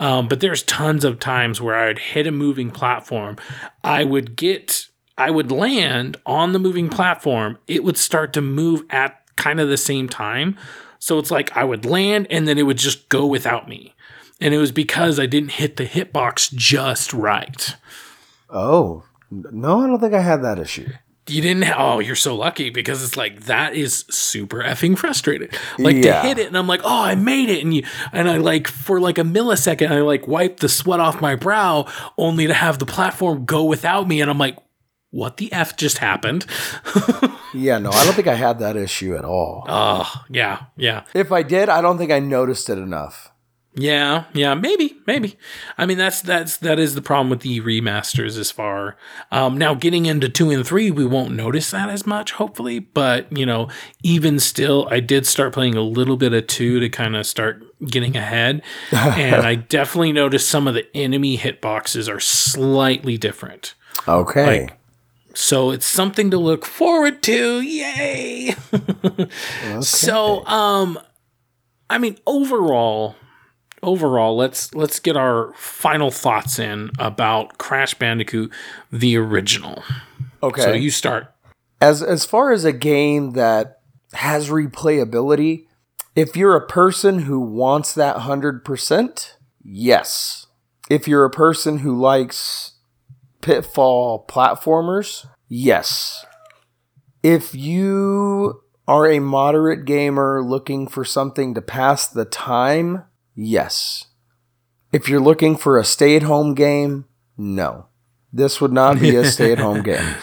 [0.00, 3.36] Um, but there's tons of times where I'd hit a moving platform.
[3.84, 7.58] I would get, I would land on the moving platform.
[7.66, 10.56] It would start to move at kind of the same time.
[10.98, 13.94] So it's like I would land and then it would just go without me.
[14.40, 17.76] And it was because I didn't hit the hitbox just right.
[18.48, 20.88] Oh, no, I don't think I had that issue
[21.28, 25.48] you didn't oh you're so lucky because it's like that is super effing frustrating.
[25.78, 26.22] Like yeah.
[26.22, 27.62] to hit it and i'm like oh i made it.
[27.64, 31.20] And you and i like for like a millisecond i like wipe the sweat off
[31.20, 31.86] my brow
[32.16, 34.20] only to have the platform go without me.
[34.20, 34.56] And i'm like
[35.10, 36.46] what the f just happened?
[37.54, 39.64] Yeah no i don't think i had that issue at all.
[39.66, 41.04] Oh yeah yeah.
[41.14, 43.32] If i did i don't think i noticed it enough
[43.78, 45.36] yeah, yeah, maybe, maybe.
[45.76, 48.96] I mean, that's that's that is the problem with the remasters as far.
[49.30, 52.78] Um, now, getting into two and three, we won't notice that as much, hopefully.
[52.78, 53.68] But you know,
[54.02, 57.62] even still, I did start playing a little bit of two to kind of start
[57.84, 58.62] getting ahead,
[58.92, 63.74] and I definitely noticed some of the enemy hitboxes are slightly different.
[64.08, 64.60] Okay.
[64.60, 64.78] Like,
[65.34, 67.60] so it's something to look forward to.
[67.60, 68.56] Yay!
[68.74, 69.28] okay.
[69.82, 70.98] So, um,
[71.90, 73.16] I mean, overall
[73.86, 78.52] overall, let's let's get our final thoughts in about Crash Bandicoot
[78.92, 79.82] the original.
[80.42, 80.60] Okay.
[80.60, 81.32] So you start.
[81.80, 83.80] As as far as a game that
[84.12, 85.66] has replayability,
[86.14, 90.46] if you're a person who wants that 100%, yes.
[90.88, 92.72] If you're a person who likes
[93.42, 96.24] pitfall platformers, yes.
[97.22, 103.04] If you are a moderate gamer looking for something to pass the time,
[103.36, 104.06] Yes.
[104.92, 107.04] If you're looking for a stay at home game,
[107.36, 107.86] no.
[108.32, 110.14] This would not be a stay at home game.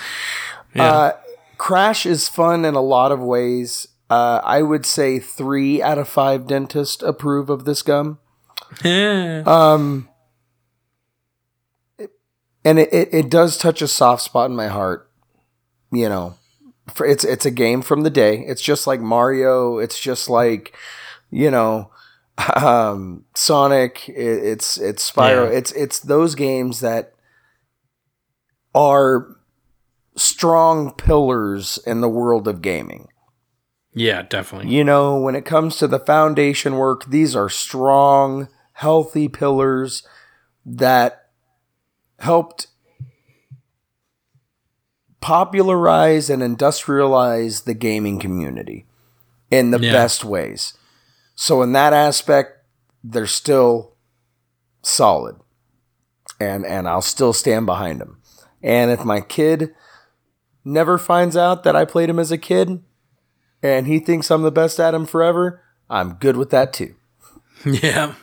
[0.75, 0.83] Yeah.
[0.83, 1.11] Uh,
[1.57, 3.87] Crash is fun in a lot of ways.
[4.09, 8.19] Uh, I would say three out of five dentists approve of this gum.
[8.83, 10.09] um,
[12.65, 15.09] and it, it, it, does touch a soft spot in my heart.
[15.91, 16.35] You know,
[16.93, 18.39] for, it's it's a game from the day.
[18.39, 19.77] It's just like Mario.
[19.77, 20.75] It's just like,
[21.29, 21.91] you know,
[22.55, 25.57] um, Sonic, it, it's it's Spyro, yeah.
[25.57, 27.13] it's it's those games that
[28.73, 29.37] are
[30.15, 33.07] strong pillars in the world of gaming.
[33.93, 34.73] Yeah, definitely.
[34.73, 40.07] You know, when it comes to the foundation work, these are strong, healthy pillars
[40.65, 41.29] that
[42.19, 42.67] helped
[45.21, 48.85] popularize and industrialize the gaming community
[49.51, 49.91] in the yeah.
[49.91, 50.73] best ways.
[51.35, 52.59] So in that aspect,
[53.03, 53.93] they're still
[54.81, 55.35] solid.
[56.39, 58.21] And and I'll still stand behind them.
[58.61, 59.73] And if my kid
[60.65, 62.81] never finds out that I played him as a kid
[63.61, 66.95] and he thinks I'm the best at him forever, I'm good with that too.
[67.65, 68.15] Yeah.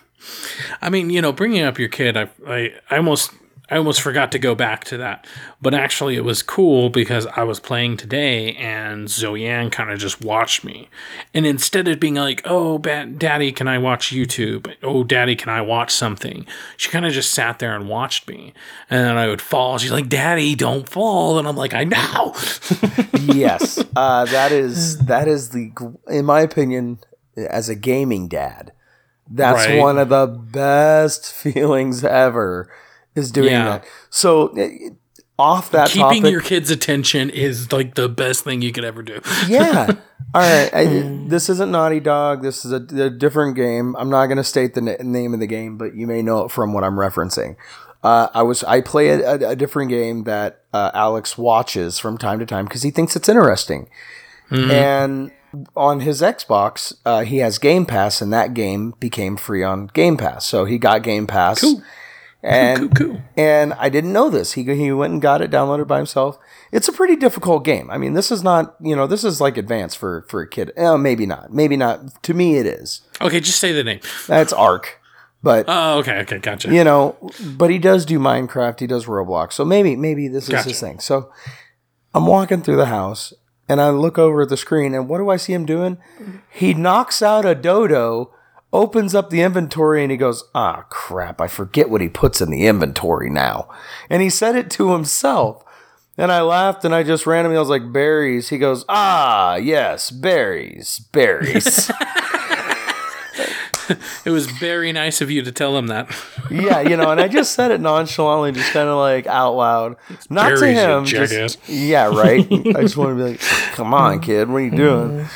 [0.83, 3.33] I mean, you know, bringing up your kid, I, I, I almost
[3.71, 5.27] I almost forgot to go back to that.
[5.63, 10.23] But actually, it was cool because I was playing today and Zoe kind of just
[10.23, 10.89] watched me.
[11.33, 14.75] And instead of being like, oh, daddy, can I watch YouTube?
[14.83, 16.47] Oh, daddy, can I watch something?
[16.77, 18.53] She kind of just sat there and watched me.
[18.91, 19.79] And then I would fall.
[19.79, 21.39] She's like, daddy, don't fall.
[21.39, 22.35] And I'm like, I know.
[23.35, 23.83] yes.
[23.95, 25.71] Uh, that is, that is the,
[26.09, 26.99] in my opinion,
[27.37, 28.73] as a gaming dad,
[29.31, 29.79] that's right.
[29.79, 32.69] one of the best feelings ever
[33.21, 33.65] is doing yeah.
[33.65, 33.85] that.
[34.11, 34.91] So eh,
[35.41, 39.03] off that keeping topic, your kids' attention is like the best thing you could ever
[39.03, 39.21] do.
[39.49, 39.91] yeah.
[40.35, 40.71] All right.
[40.73, 40.85] I,
[41.27, 42.43] this isn't Naughty Dog.
[42.43, 43.97] This is a, a different game.
[43.97, 46.45] I'm not going to state the na- name of the game, but you may know
[46.45, 47.57] it from what I'm referencing.
[48.03, 52.17] Uh, I was I play a, a, a different game that uh, Alex watches from
[52.17, 53.91] time to time because he thinks it's interesting,
[54.51, 54.71] mm-hmm.
[54.71, 55.31] and
[55.77, 60.17] on his Xbox uh, he has Game Pass, and that game became free on Game
[60.17, 60.47] Pass.
[60.47, 61.61] So he got Game Pass.
[61.61, 61.83] Cool
[62.42, 63.20] and cool.
[63.37, 64.53] and I didn't know this.
[64.53, 66.38] He he went and got it downloaded by himself.
[66.72, 67.90] It's a pretty difficult game.
[67.90, 70.72] I mean, this is not you know this is like advanced for for a kid.
[70.76, 71.53] Eh, maybe not.
[71.53, 72.22] Maybe not.
[72.24, 73.03] To me, it is.
[73.20, 74.00] Okay, just say the name.
[74.26, 75.00] That's Ark.
[75.42, 76.72] But oh, okay, okay, gotcha.
[76.72, 77.16] You know,
[77.57, 78.81] but he does do Minecraft.
[78.81, 79.55] He does Roblox.
[79.55, 80.68] So maybe maybe this is gotcha.
[80.68, 81.00] his thing.
[81.00, 81.33] So
[82.14, 83.33] I'm walking through the house
[83.68, 85.98] and I look over at the screen and what do I see him doing?
[86.50, 88.33] He knocks out a dodo
[88.73, 92.51] opens up the inventory and he goes, ah, crap, I forget what he puts in
[92.51, 93.69] the inventory now.
[94.09, 95.65] And he said it to himself.
[96.17, 98.51] And I laughed and I just randomly, I was like, berries.
[98.51, 101.91] He goes, ah, yes, berries, berries.
[104.24, 106.14] it was very nice of you to tell him that.
[106.50, 109.96] yeah, you know, and I just said it nonchalantly, just kind of like out loud,
[110.29, 111.05] not to him.
[111.05, 112.46] Just, yeah, right.
[112.53, 113.40] I just want to be like,
[113.74, 115.26] "Come on, kid, what are you doing?"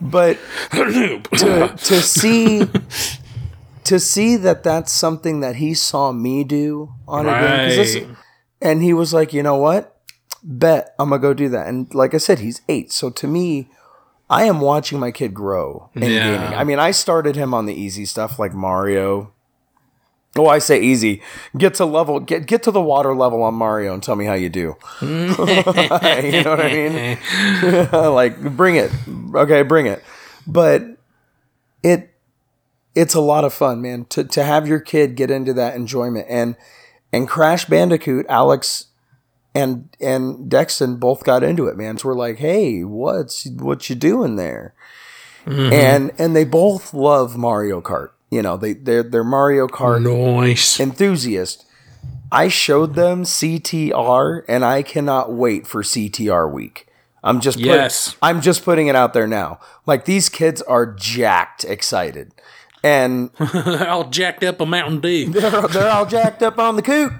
[0.00, 0.38] But
[0.70, 2.62] to to see
[3.84, 7.42] to see that that's something that he saw me do on right.
[7.42, 7.96] a game, this,
[8.60, 9.96] and he was like, "You know what?
[10.42, 13.68] Bet I'm gonna go do that." And like I said, he's eight, so to me
[14.30, 16.30] I am watching my kid grow in yeah.
[16.30, 16.58] gaming.
[16.58, 19.32] I mean, I started him on the easy stuff like Mario.
[20.36, 21.22] Oh, I say easy.
[21.56, 24.34] Get to level, get get to the water level on Mario and tell me how
[24.34, 24.76] you do.
[25.00, 27.18] you know what I
[27.62, 27.88] mean?
[27.92, 28.92] like, bring it.
[29.34, 30.04] Okay, bring it.
[30.46, 30.84] But
[31.82, 32.14] it
[32.94, 34.04] it's a lot of fun, man.
[34.06, 36.56] To to have your kid get into that enjoyment and
[37.12, 38.86] and Crash Bandicoot, Alex
[39.58, 41.98] and and Dexton both got into it, man.
[41.98, 44.74] So we're like, hey, what's what you doing there?
[45.44, 45.72] Mm-hmm.
[45.72, 48.10] And and they both love Mario Kart.
[48.30, 50.78] You know, they they're they're Mario Kart nice.
[50.78, 51.64] enthusiast.
[52.30, 56.86] I showed them CTR, and I cannot wait for CTR week.
[57.24, 58.16] I'm just put, yes.
[58.20, 59.60] I'm just putting it out there now.
[59.86, 62.32] Like these kids are jacked excited,
[62.82, 65.26] and they're all jacked up on Mountain Dew.
[65.30, 67.12] They're, they're all jacked up on the coot.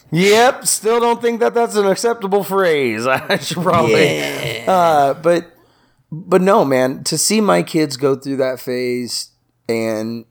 [0.10, 3.06] yep, still don't think that that's an acceptable phrase.
[3.06, 4.04] I should probably.
[4.04, 4.64] Yeah.
[4.68, 5.52] Uh, but
[6.10, 9.30] but no, man, to see my kids go through that phase
[9.68, 10.24] and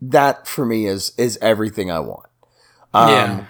[0.00, 2.26] that for me is is everything I want.
[2.94, 3.44] Um, yeah.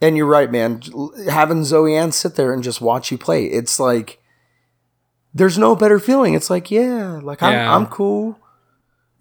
[0.00, 0.82] And you're right, man.
[1.30, 4.21] Having Zoe Ann sit there and just watch you play, it's like
[5.34, 6.34] there's no better feeling.
[6.34, 7.74] It's like, yeah, like I'm, yeah.
[7.74, 8.38] I'm cool.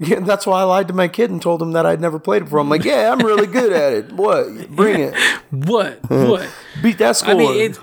[0.04, 2.42] Yeah, that's why I lied to my kid and told him that I'd never played
[2.42, 2.58] it before.
[2.58, 4.12] I'm like, yeah, I'm really good at it.
[4.12, 4.68] What?
[4.76, 5.16] Bring it.
[5.52, 6.00] what?
[6.10, 6.50] What?
[6.82, 7.36] Beat that score.
[7.36, 7.78] I mean, it's,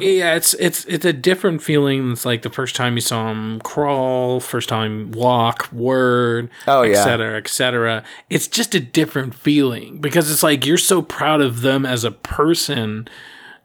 [0.00, 2.10] yeah, it's it's it's a different feeling.
[2.12, 7.00] It's like the first time you saw him crawl, first time walk, word, oh yeah,
[7.00, 7.36] etc.
[7.36, 8.02] etc.
[8.30, 12.12] It's just a different feeling because it's like you're so proud of them as a
[12.12, 13.08] person,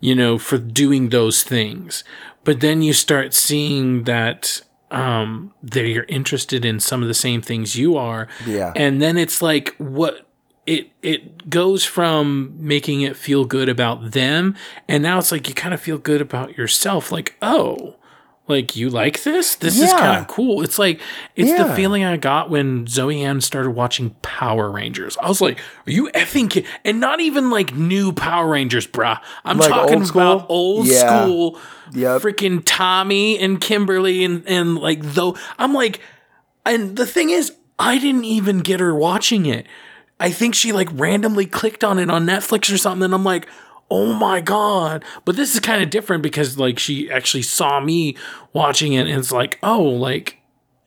[0.02, 2.04] you know, for doing those things.
[2.43, 7.75] But then you start seeing that um, they're interested in some of the same things
[7.75, 8.27] you are.
[8.45, 8.73] Yeah.
[8.75, 10.27] And then it's like what
[10.65, 14.56] it it goes from making it feel good about them
[14.88, 17.97] and now it's like you kind of feel good about yourself like oh
[18.47, 19.86] like you like this this yeah.
[19.86, 20.99] is kind of cool it's like
[21.36, 21.63] it's yeah.
[21.63, 25.91] the feeling i got when zoe ann started watching power rangers i was like are
[25.91, 30.10] you effing kidding and not even like new power rangers bruh i'm like talking old
[30.10, 31.23] about old yeah.
[31.23, 31.60] school
[31.93, 32.21] yep.
[32.21, 36.01] freaking tommy and kimberly and and like though i'm like
[36.65, 39.65] and the thing is i didn't even get her watching it
[40.19, 43.47] I think she like randomly clicked on it on Netflix or something, and I'm like,
[43.93, 45.06] oh my god.
[45.23, 48.17] But this is kind of different because like she actually saw me
[48.51, 50.39] watching it, and it's like, oh, like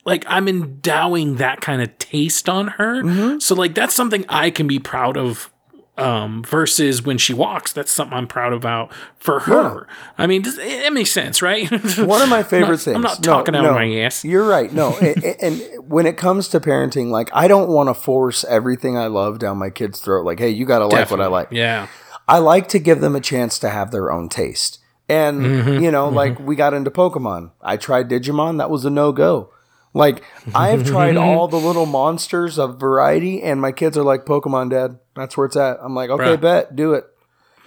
[0.05, 3.03] like I'm endowing that kind of taste on her.
[3.03, 3.39] Mm-hmm.
[3.39, 5.53] So like that's something I can be proud of
[5.97, 7.73] um, versus when she walks.
[7.73, 9.87] That's something I'm proud about for her.
[9.89, 9.95] Yeah.
[10.19, 11.71] I mean, does, it, makes sense, right?
[11.99, 12.97] One of my favorite not, things.
[12.97, 14.25] I'm not talking no, out no, of my ass.
[14.25, 14.71] You're right.
[14.73, 18.99] No, and, and, when it comes to parenting, like I don't want to force everything
[18.99, 20.27] I love down my kid's throat.
[20.27, 21.49] Like, hey, you got to like what I like.
[21.53, 21.87] Yeah.
[22.29, 24.81] I like to give them a chance to have their own taste.
[25.09, 26.17] And mm-hmm, you know, mm-hmm.
[26.17, 27.53] like we got into Pokemon.
[27.63, 28.59] I tried Digimon.
[28.59, 29.53] That was a no go.
[29.95, 30.23] Like
[30.55, 34.99] I've tried all the little monsters of variety, and my kids are like Pokemon, Dad.
[35.15, 35.79] That's where it's at.
[35.81, 36.41] I'm like, okay, Bruh.
[36.41, 37.05] bet, do it.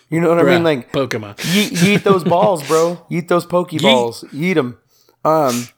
[0.09, 0.49] You know what Bruh.
[0.49, 0.63] I mean?
[0.63, 1.37] Like Pokemon.
[1.37, 3.03] Yeet, eat those balls, bro.
[3.09, 4.25] Eat those Pokeballs.
[4.25, 4.33] Yeet.
[4.33, 4.77] Eat them.
[5.25, 5.69] Um,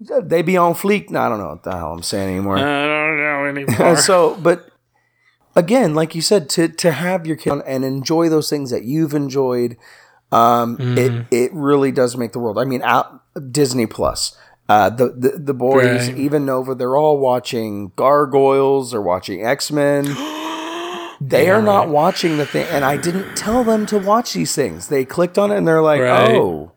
[0.00, 1.10] they be on fleek.
[1.10, 2.58] No, I don't know what the hell I'm saying anymore.
[2.58, 3.44] I don't know
[3.78, 3.96] anymore.
[3.98, 4.68] so, but
[5.54, 9.14] again, like you said, to to have your kid and enjoy those things that you've
[9.14, 9.76] enjoyed,
[10.30, 10.96] um, mm.
[10.96, 12.58] it it really does make the world.
[12.58, 14.36] I mean, out, Disney Plus.
[14.68, 16.16] Uh, the, the the boys, right.
[16.16, 18.92] even Nova, they're all watching Gargoyles.
[18.92, 20.04] They're watching X Men.
[21.20, 24.54] they yeah, are not watching the thing, and I didn't tell them to watch these
[24.54, 24.88] things.
[24.88, 26.30] They clicked on it, and they're like, right.
[26.30, 26.72] "Oh,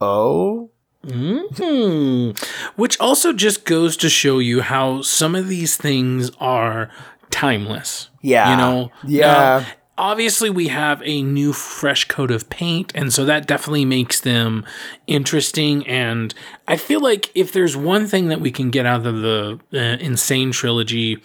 [0.00, 0.70] oh."
[1.08, 2.30] hmm
[2.74, 6.90] Which also just goes to show you how some of these things are
[7.36, 8.08] timeless.
[8.22, 8.50] Yeah.
[8.50, 8.92] You know?
[9.04, 9.26] Yeah.
[9.26, 9.66] Now,
[9.98, 14.62] obviously we have a new fresh coat of paint and so that definitely makes them
[15.06, 16.34] interesting and
[16.68, 19.78] i feel like if there's one thing that we can get out of the uh,
[19.78, 20.18] N.
[20.18, 21.22] Sane trilogy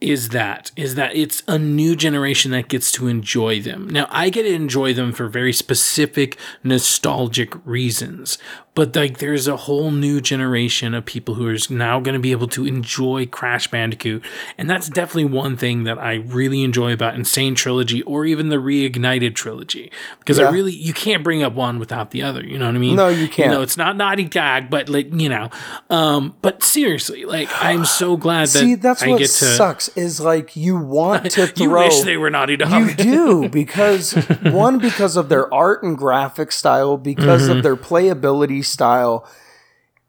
[0.00, 4.30] is that is that it's a new generation that gets to enjoy them now i
[4.30, 8.36] get to enjoy them for very specific nostalgic reasons
[8.74, 12.32] but like there's a whole new generation of people who are now going to be
[12.32, 14.24] able to enjoy Crash Bandicoot,
[14.56, 17.24] and that's definitely one thing that I really enjoy about N.
[17.24, 20.48] Sane Trilogy or even the Reignited Trilogy because yeah.
[20.48, 22.42] I really you can't bring up one without the other.
[22.42, 22.96] You know what I mean?
[22.96, 23.50] No, you can't.
[23.50, 25.50] You know, it's not Naughty Dog, but like you know,
[25.90, 29.88] um, but seriously, like I'm so glad that see that's I what get to, sucks
[29.88, 31.66] is like you want to throw.
[31.66, 32.70] you wish they were Naughty Dog.
[32.70, 34.12] You do because
[34.42, 37.58] one because of their art and graphic style, because mm-hmm.
[37.58, 39.28] of their playability style.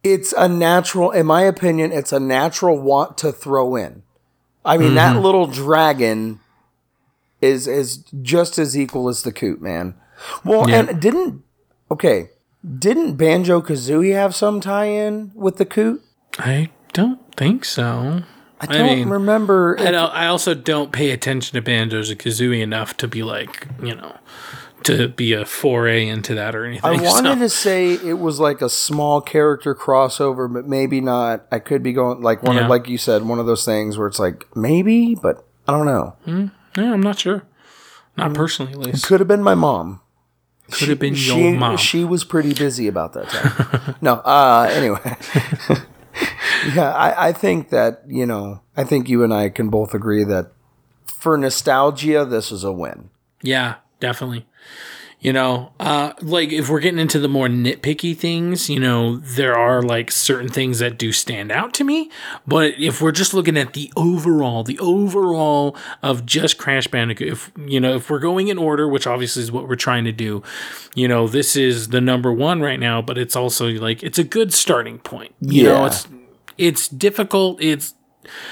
[0.04, 4.04] It's a natural, in my opinion, it's a natural want to throw in.
[4.66, 4.96] I mean, mm-hmm.
[4.96, 6.40] that little dragon
[7.42, 9.96] is is just as equal as the coot, man.
[10.46, 10.80] Well, yeah.
[10.80, 11.44] and didn't
[11.92, 12.30] okay,
[12.80, 16.02] didn't Banjo Kazooie have some tie-in with the coot?
[16.40, 18.24] I don't think so.
[18.62, 19.78] I don't I mean, remember.
[19.78, 23.96] I, I also don't pay attention to Banjos and Kazooie enough to be like, you
[23.96, 24.18] know,
[24.86, 26.84] to be a foray into that or anything.
[26.84, 27.40] I wanted so.
[27.40, 31.46] to say it was like a small character crossover, but maybe not.
[31.52, 32.64] I could be going like one yeah.
[32.64, 35.86] of, like you said, one of those things where it's like maybe, but I don't
[35.86, 36.16] know.
[36.26, 37.44] Mm, yeah, I'm not sure.
[38.18, 39.06] Not mm, personally, at least.
[39.06, 40.02] Could have been my mom.
[40.72, 41.78] Could have been she, your mom.
[41.78, 43.96] She was pretty busy about that time.
[44.02, 45.00] no, uh, anyway.
[46.74, 50.24] yeah, I, I think that, you know, I think you and I can both agree
[50.24, 50.52] that
[51.06, 53.10] for nostalgia, this is a win.
[53.42, 54.46] Yeah, definitely.
[55.22, 59.58] You know, uh, like if we're getting into the more nitpicky things, you know, there
[59.58, 62.12] are like certain things that do stand out to me.
[62.46, 67.52] But if we're just looking at the overall, the overall of just Crash Bandicoot, if
[67.66, 70.44] you know, if we're going in order, which obviously is what we're trying to do,
[70.94, 73.02] you know, this is the number one right now.
[73.02, 75.34] But it's also like it's a good starting point.
[75.40, 75.70] You yeah.
[75.70, 76.06] know, it's
[76.58, 77.62] it's difficult.
[77.62, 77.94] It's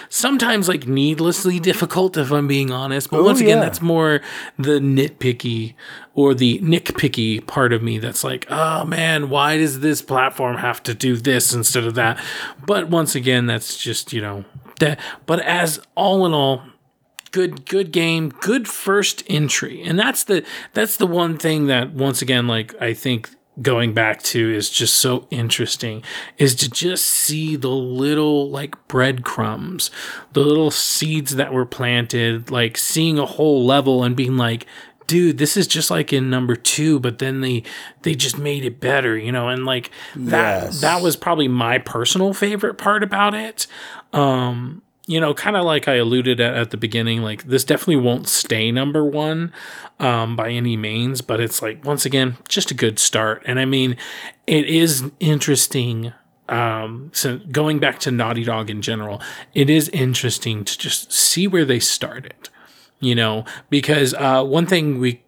[0.09, 3.63] sometimes like needlessly difficult if i'm being honest but oh, once again yeah.
[3.63, 4.21] that's more
[4.57, 5.73] the nitpicky
[6.13, 10.81] or the nitpicky part of me that's like oh man why does this platform have
[10.83, 12.21] to do this instead of that
[12.65, 14.43] but once again that's just you know
[14.79, 16.63] that but as all in all
[17.31, 20.43] good good game good first entry and that's the
[20.73, 23.29] that's the one thing that once again like i think
[23.61, 26.03] going back to is just so interesting
[26.37, 29.91] is to just see the little like breadcrumbs,
[30.33, 34.65] the little seeds that were planted, like seeing a whole level and being like,
[35.07, 37.63] dude, this is just like in number two, but then they
[38.03, 40.81] they just made it better, you know, and like that yes.
[40.81, 43.67] that was probably my personal favorite part about it.
[44.13, 47.97] Um you know, kind of like I alluded at, at the beginning, like this definitely
[47.97, 49.51] won't stay number one
[49.99, 53.41] um, by any means, but it's like, once again, just a good start.
[53.45, 53.97] And I mean,
[54.47, 56.13] it is interesting.
[56.49, 59.21] Um, so going back to Naughty Dog in general,
[59.53, 62.49] it is interesting to just see where they started,
[62.99, 65.23] you know, because uh, one thing we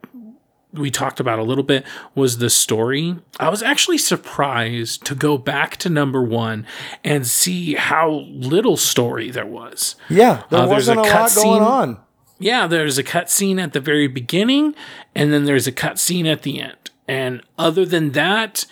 [0.74, 3.15] we talked about a little bit was the story.
[3.39, 6.65] I was actually surprised to go back to number one
[7.03, 9.95] and see how little story there was.
[10.09, 11.99] Yeah, there uh, wasn't a, a lot going on.
[12.39, 14.76] Yeah, there's a cut scene at the very beginning,
[15.15, 16.91] and then there's a cut scene at the end.
[17.07, 18.65] And other than that,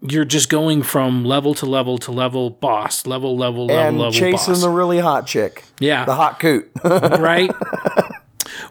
[0.00, 4.12] you're just going from level to level to level, boss level, level, level, and level,
[4.12, 4.62] chasing boss.
[4.62, 5.64] the really hot chick.
[5.78, 6.70] Yeah, the hot coot.
[6.84, 7.50] right.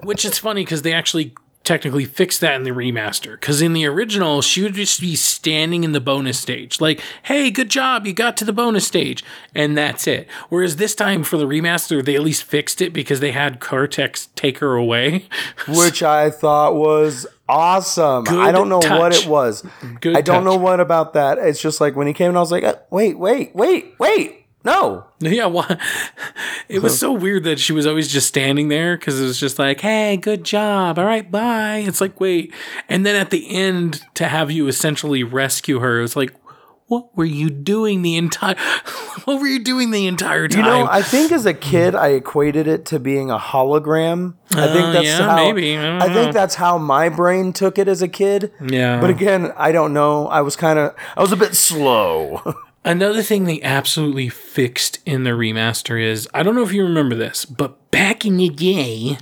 [0.04, 1.36] Which is funny because they actually
[1.70, 3.34] technically fix that in the remaster.
[3.39, 7.51] Because in the original, she would just be standing in the bonus stage, like, hey,
[7.51, 9.24] good job, you got to the bonus stage.
[9.53, 10.28] And that's it.
[10.49, 14.30] Whereas this time for the remaster, they at least fixed it because they had Cortex
[14.36, 15.28] take her away.
[15.67, 18.24] Which I thought was awesome.
[18.24, 18.99] Good I don't know touch.
[18.99, 19.63] what it was.
[20.01, 20.45] Good I don't touch.
[20.45, 21.38] know what about that.
[21.38, 24.39] It's just like when he came and I was like, uh, wait, wait, wait, wait.
[24.70, 25.05] No.
[25.20, 25.67] Yeah, well,
[26.70, 29.59] it was so weird that she was always just standing there because it was just
[29.59, 30.99] like, hey, good job.
[30.99, 31.84] All right, bye.
[31.86, 32.53] It's like, wait.
[32.88, 36.34] And then at the end, to have you essentially rescue her, it was like,
[36.89, 38.55] what were you doing the entire
[39.26, 40.65] what were you doing the entire time?
[40.65, 44.34] You know, I think as a kid I equated it to being a hologram.
[44.51, 45.78] I think uh, that's yeah, how maybe.
[45.78, 48.51] I, I think that's how my brain took it as a kid.
[48.59, 48.99] Yeah.
[48.99, 50.28] But again, I don't know.
[50.28, 52.55] I was kind of I was a bit slow.
[52.86, 57.15] Another thing they absolutely fixed in the remaster is I don't know if you remember
[57.15, 59.17] this, but back in the day,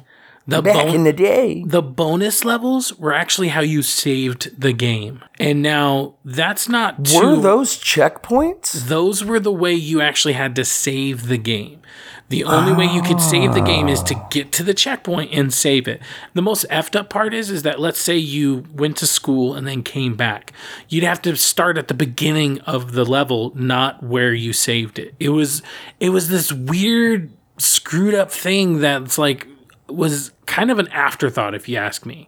[0.48, 4.74] the back bon- in the day, the bonus levels were actually how you saved the
[4.74, 7.04] game, and now that's not.
[7.04, 8.88] Too, were those checkpoints?
[8.88, 11.82] Those were the way you actually had to save the game.
[12.30, 14.28] The only way you could save the game is to ah.
[14.30, 16.02] get to the checkpoint and save it.
[16.34, 19.66] The most effed up part is is that let's say you went to school and
[19.66, 20.52] then came back.
[20.90, 25.16] You'd have to start at the beginning of the level, not where you saved it.
[25.20, 25.62] It was
[26.02, 29.48] it was this weird screwed up thing that's like
[29.88, 32.28] was kind of an afterthought if you ask me.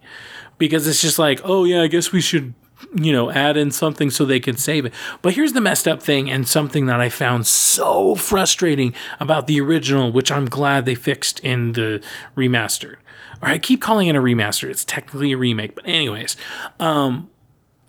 [0.58, 2.54] Because it's just like, oh yeah, I guess we should
[2.95, 4.93] you know, add in something so they can save it.
[5.21, 9.59] But here's the messed up thing, and something that I found so frustrating about the
[9.61, 12.03] original, which I'm glad they fixed in the
[12.36, 12.95] remastered.
[13.41, 14.69] Or I keep calling it a remaster.
[14.69, 16.36] It's technically a remake, but anyways,
[16.80, 17.30] um,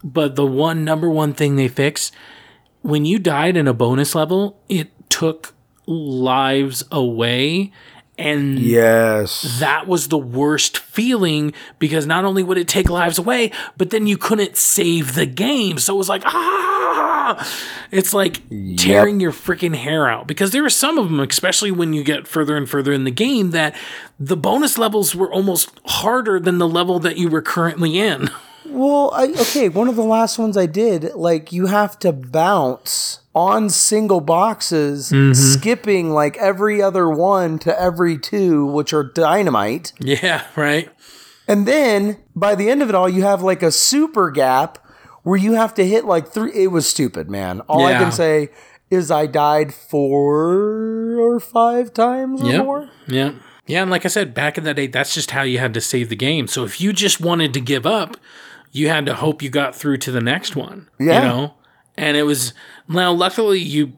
[0.04, 2.14] but the one number one thing they fixed
[2.82, 5.54] when you died in a bonus level, it took
[5.86, 7.72] lives away
[8.20, 13.50] and yes, that was the worst feeling because not only would it take lives away,
[13.78, 15.78] but then you couldn't save the game.
[15.78, 17.58] So it was like, ah,
[17.90, 18.78] it's like yep.
[18.78, 22.28] tearing your freaking hair out because there were some of them, especially when you get
[22.28, 23.74] further and further in the game, that
[24.18, 28.30] the bonus levels were almost harder than the level that you were currently in.
[28.66, 33.19] Well, I, okay, one of the last ones I did, like you have to bounce
[33.34, 35.32] on single boxes, mm-hmm.
[35.32, 39.92] skipping like every other one to every two, which are dynamite.
[40.00, 40.88] Yeah, right.
[41.46, 44.78] And then by the end of it all, you have like a super gap
[45.22, 46.52] where you have to hit like three.
[46.52, 47.60] It was stupid, man.
[47.62, 47.96] All yeah.
[47.96, 48.50] I can say
[48.90, 52.64] is I died four or five times or yep.
[52.64, 52.90] more.
[53.06, 53.32] Yeah.
[53.66, 53.82] Yeah.
[53.82, 56.08] And like I said, back in the day, that's just how you had to save
[56.08, 56.48] the game.
[56.48, 58.16] So if you just wanted to give up,
[58.72, 60.88] you had to hope you got through to the next one.
[60.98, 61.22] Yeah.
[61.22, 61.54] You know?
[61.96, 62.54] And it was
[62.88, 63.92] now luckily you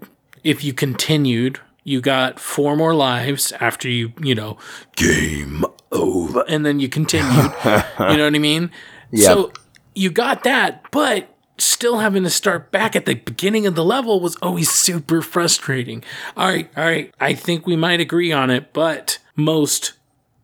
[0.44, 4.58] if you continued, you got four more lives after you, you know,
[4.96, 6.44] game over.
[6.48, 7.52] And then you continued.
[7.64, 8.70] you know what I mean?
[9.10, 9.24] Yep.
[9.24, 9.52] So
[9.94, 11.28] you got that, but
[11.58, 16.02] still having to start back at the beginning of the level was always super frustrating.
[16.36, 17.14] All right, all right.
[17.20, 19.92] I think we might agree on it, but most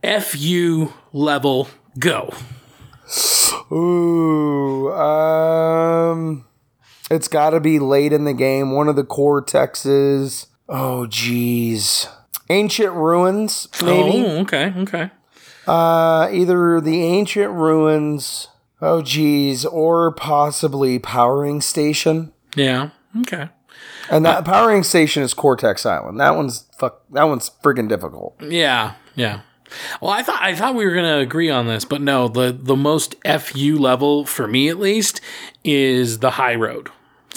[0.03, 1.69] FU level
[1.99, 2.35] go.
[3.73, 6.45] Ooh, um,
[7.11, 8.73] it's got to be late in the game.
[8.73, 10.47] One of the cortexes.
[10.69, 12.09] Oh, geez.
[12.51, 14.25] Ancient ruins, maybe.
[14.25, 15.11] Oh, okay, okay.
[15.67, 18.49] Uh, either the ancient ruins.
[18.81, 22.33] Oh, geez, or possibly powering station.
[22.55, 22.91] Yeah.
[23.21, 23.49] Okay.
[24.11, 26.21] And that uh, powering station is Cortex Island.
[26.21, 27.03] That one's fuck.
[27.13, 28.41] That one's friggin' difficult.
[28.41, 28.95] Yeah.
[29.15, 29.41] Yeah.
[30.01, 32.29] Well, I thought I thought we were gonna agree on this, but no.
[32.29, 35.21] the The most fu level for me, at least,
[35.65, 36.89] is the high road.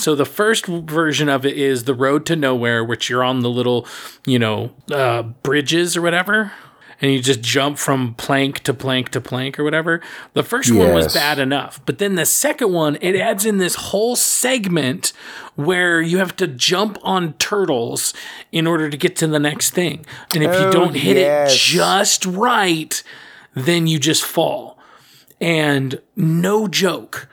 [0.02, 3.50] So the first version of it is the road to nowhere, which you're on the
[3.50, 3.88] little,
[4.26, 6.52] you know, uh, bridges or whatever
[7.02, 10.02] and you just jump from plank to plank to plank or whatever.
[10.34, 10.78] The first yes.
[10.78, 15.12] one was bad enough, but then the second one it adds in this whole segment
[15.56, 18.14] where you have to jump on turtles
[18.52, 20.06] in order to get to the next thing.
[20.36, 21.52] And if oh, you don't hit yes.
[21.52, 23.02] it just right,
[23.56, 24.78] then you just fall.
[25.40, 27.28] And no joke,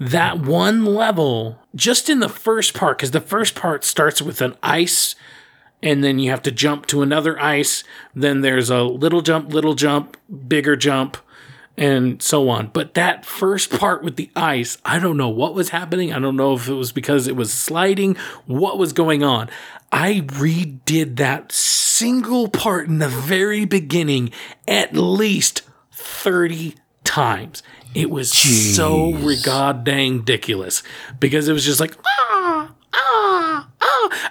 [0.00, 4.56] that one level, just in the first part, because the first part starts with an
[4.62, 5.14] ice
[5.82, 7.84] and then you have to jump to another ice.
[8.14, 10.16] Then there's a little jump, little jump,
[10.48, 11.16] bigger jump,
[11.76, 12.68] and so on.
[12.68, 16.12] But that first part with the ice, I don't know what was happening.
[16.12, 19.48] I don't know if it was because it was sliding, what was going on.
[19.92, 24.30] I redid that single part in the very beginning
[24.68, 26.74] at least 30
[27.04, 27.62] times.
[27.94, 28.76] It was Jeez.
[28.76, 30.82] so god dang ridiculous
[31.18, 33.68] because it was just like, ah, ah,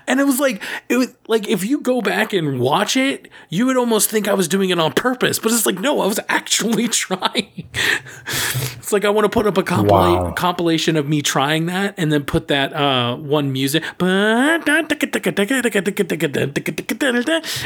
[0.08, 3.66] and it was like it was like if you go back and watch it, you
[3.66, 5.40] would almost think I was doing it on purpose.
[5.40, 7.70] But it's like no, I was actually trying.
[8.26, 10.32] it's like I want to put up a compila- wow.
[10.34, 13.84] compilation of me trying that, and then put that uh, one music,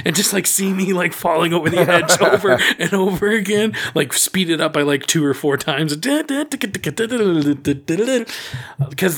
[0.06, 4.14] and just like see me like falling over the edge over and over again, like
[4.14, 6.30] speed it up by like two or four times, because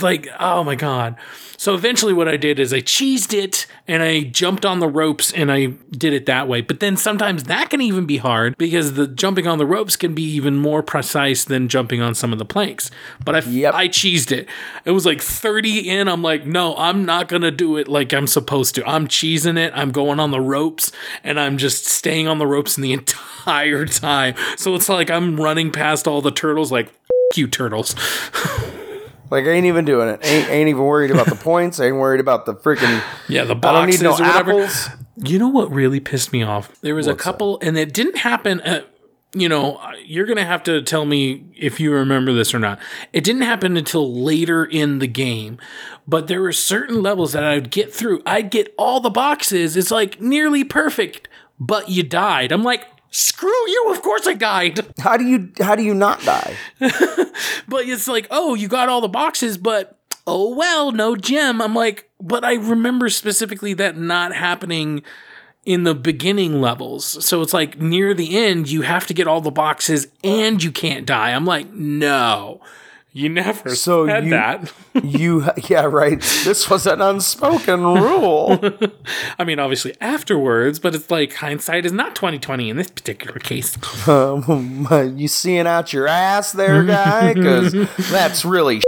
[0.03, 1.16] like oh my god.
[1.57, 5.32] So eventually, what I did is I cheesed it and I jumped on the ropes
[5.32, 6.61] and I did it that way.
[6.61, 10.13] But then sometimes that can even be hard because the jumping on the ropes can
[10.13, 12.91] be even more precise than jumping on some of the planks.
[13.24, 13.74] But I, yep.
[13.74, 14.47] I cheesed it.
[14.86, 16.07] It was like 30 in.
[16.07, 18.88] I'm like, no, I'm not going to do it like I'm supposed to.
[18.88, 19.72] I'm cheesing it.
[19.76, 20.91] I'm going on the ropes
[21.24, 22.93] and I'm just staying on the ropes in the
[23.45, 24.36] entire time.
[24.57, 26.91] So it's like I'm running past all the turtles, like,
[27.36, 27.95] you turtles.
[29.30, 30.20] Like I ain't even doing it.
[30.26, 31.80] Ain't, ain't even worried about the points.
[31.80, 34.52] ain't worried about the freaking yeah the boxes I don't need no or whatever.
[34.64, 34.90] Apples.
[35.18, 36.80] You know what really pissed me off?
[36.82, 37.68] There was What's a couple, that?
[37.68, 38.60] and it didn't happen.
[38.62, 38.88] At,
[39.34, 42.80] you know, uh, you're gonna have to tell me if you remember this or not.
[43.14, 45.58] It didn't happen until later in the game,
[46.08, 48.22] but there were certain levels that I'd get through.
[48.26, 49.76] I'd get all the boxes.
[49.76, 51.28] It's like nearly perfect,
[51.60, 52.52] but you died.
[52.52, 54.80] I'm like, screw you of course i died.
[54.99, 56.55] How do you how do you not die?
[57.68, 59.97] But it's like oh you got all the boxes but
[60.28, 61.61] oh well no gem.
[61.61, 65.01] I'm like but i remember specifically that not happening
[65.66, 67.26] in the beginning levels.
[67.26, 70.72] So it's like near the end you have to get all the boxes and you
[70.72, 71.32] can't die.
[71.32, 72.61] I'm like no
[73.18, 74.74] You never so said you, that.
[75.05, 76.20] you, yeah, right.
[76.20, 78.59] This was an unspoken rule.
[79.39, 83.39] I mean, obviously afterwards, but it's like hindsight is not twenty twenty in this particular
[83.39, 83.78] case.
[84.05, 84.88] Um,
[85.18, 87.34] you seeing out your ass there, guy?
[87.34, 87.74] Because
[88.09, 88.82] that's really.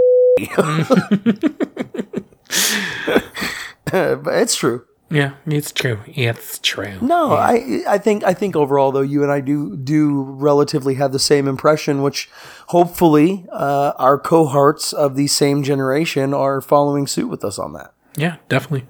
[3.86, 4.86] but it's true.
[5.10, 6.00] Yeah, it's true.
[6.06, 6.98] It's true.
[7.02, 7.36] No, yeah.
[7.36, 11.20] I I think I think overall though you and I do do relatively have the
[11.20, 12.30] same impression, which
[12.68, 17.94] hopefully uh, our cohorts of the same generation are following suit with us on that.
[18.18, 18.88] Yeah, definitely.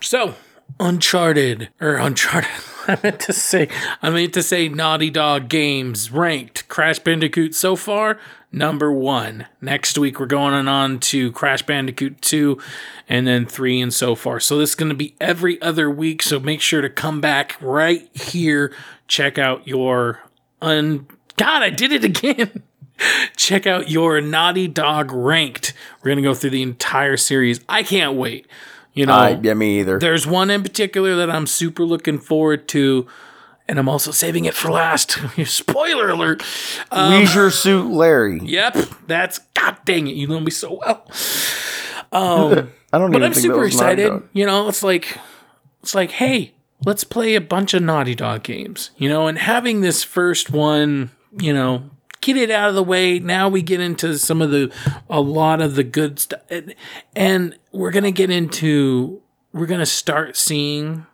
[0.00, 0.34] So
[0.78, 2.50] Uncharted or Uncharted.
[2.88, 3.68] I meant to say
[4.02, 8.18] I meant to say Naughty Dog games ranked Crash Bandicoot so far
[8.56, 9.46] number one.
[9.60, 12.58] Next week, we're going on to Crash Bandicoot 2
[13.08, 14.40] and then 3 and so far.
[14.40, 16.22] So this is going to be every other week.
[16.22, 18.72] So make sure to come back right here.
[19.06, 20.20] Check out your
[20.62, 21.06] un.
[21.36, 22.62] God, I did it again.
[23.36, 25.74] Check out your Naughty Dog ranked.
[26.00, 27.60] We're going to go through the entire series.
[27.68, 28.46] I can't wait.
[28.96, 30.00] You know, uh, yeah, me either.
[30.00, 33.06] There's one in particular that I'm super looking forward to
[33.68, 35.18] and I'm also saving it for last.
[35.44, 36.42] Spoiler alert.
[36.90, 38.40] Um, Leisure Suit Larry.
[38.42, 38.76] Yep,
[39.06, 40.14] that's God dang it.
[40.14, 41.06] You know me so well.
[42.12, 43.10] Um, I don't.
[43.10, 44.22] But I'm super excited.
[44.32, 45.18] You know, it's like
[45.82, 48.90] it's like, hey, let's play a bunch of Naughty Dog games.
[48.96, 51.90] You know, and having this first one, you know,
[52.26, 53.18] get it out of the way.
[53.18, 54.72] Now we get into some of the
[55.08, 56.74] a lot of the good stuff, and,
[57.14, 59.22] and we're gonna get into
[59.52, 61.06] we're gonna start seeing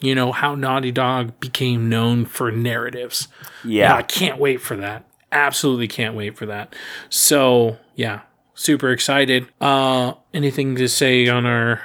[0.00, 3.26] you know, how Naughty Dog became known for narratives.
[3.64, 3.94] Yeah.
[3.94, 5.04] I can't wait for that.
[5.32, 6.74] Absolutely can't wait for that.
[7.08, 8.20] So, yeah,
[8.54, 9.48] super excited.
[9.60, 11.82] Uh anything to say on our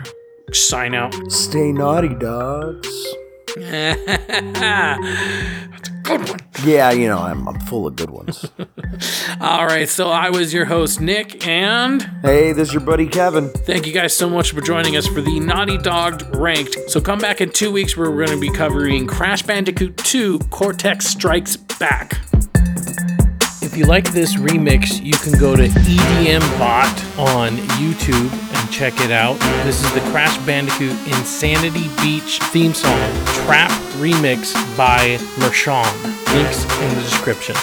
[0.52, 1.16] sign out?
[1.32, 2.88] Stay naughty, dogs.
[3.56, 4.98] That's
[5.90, 6.40] a good one.
[6.64, 8.50] Yeah, you know, I'm, I'm full of good ones.
[9.42, 12.02] All right, so I was your host, Nick, and.
[12.22, 13.50] Hey, this is your buddy, Kevin.
[13.50, 16.90] Thank you guys so much for joining us for the Naughty Dog Ranked.
[16.90, 20.40] So come back in two weeks where we're going to be covering Crash Bandicoot 2
[20.50, 22.20] Cortex Strikes Back.
[23.62, 26.88] If you like this remix, you can go to EDM Bot
[27.18, 28.43] on YouTube
[28.74, 29.40] check it out.
[29.64, 31.26] This is the Crash Bandicoot N.
[31.26, 32.98] Sanity Beach theme song,
[33.46, 33.70] Trap
[34.00, 35.86] Remix by Mershon.
[36.34, 37.56] Links in the description.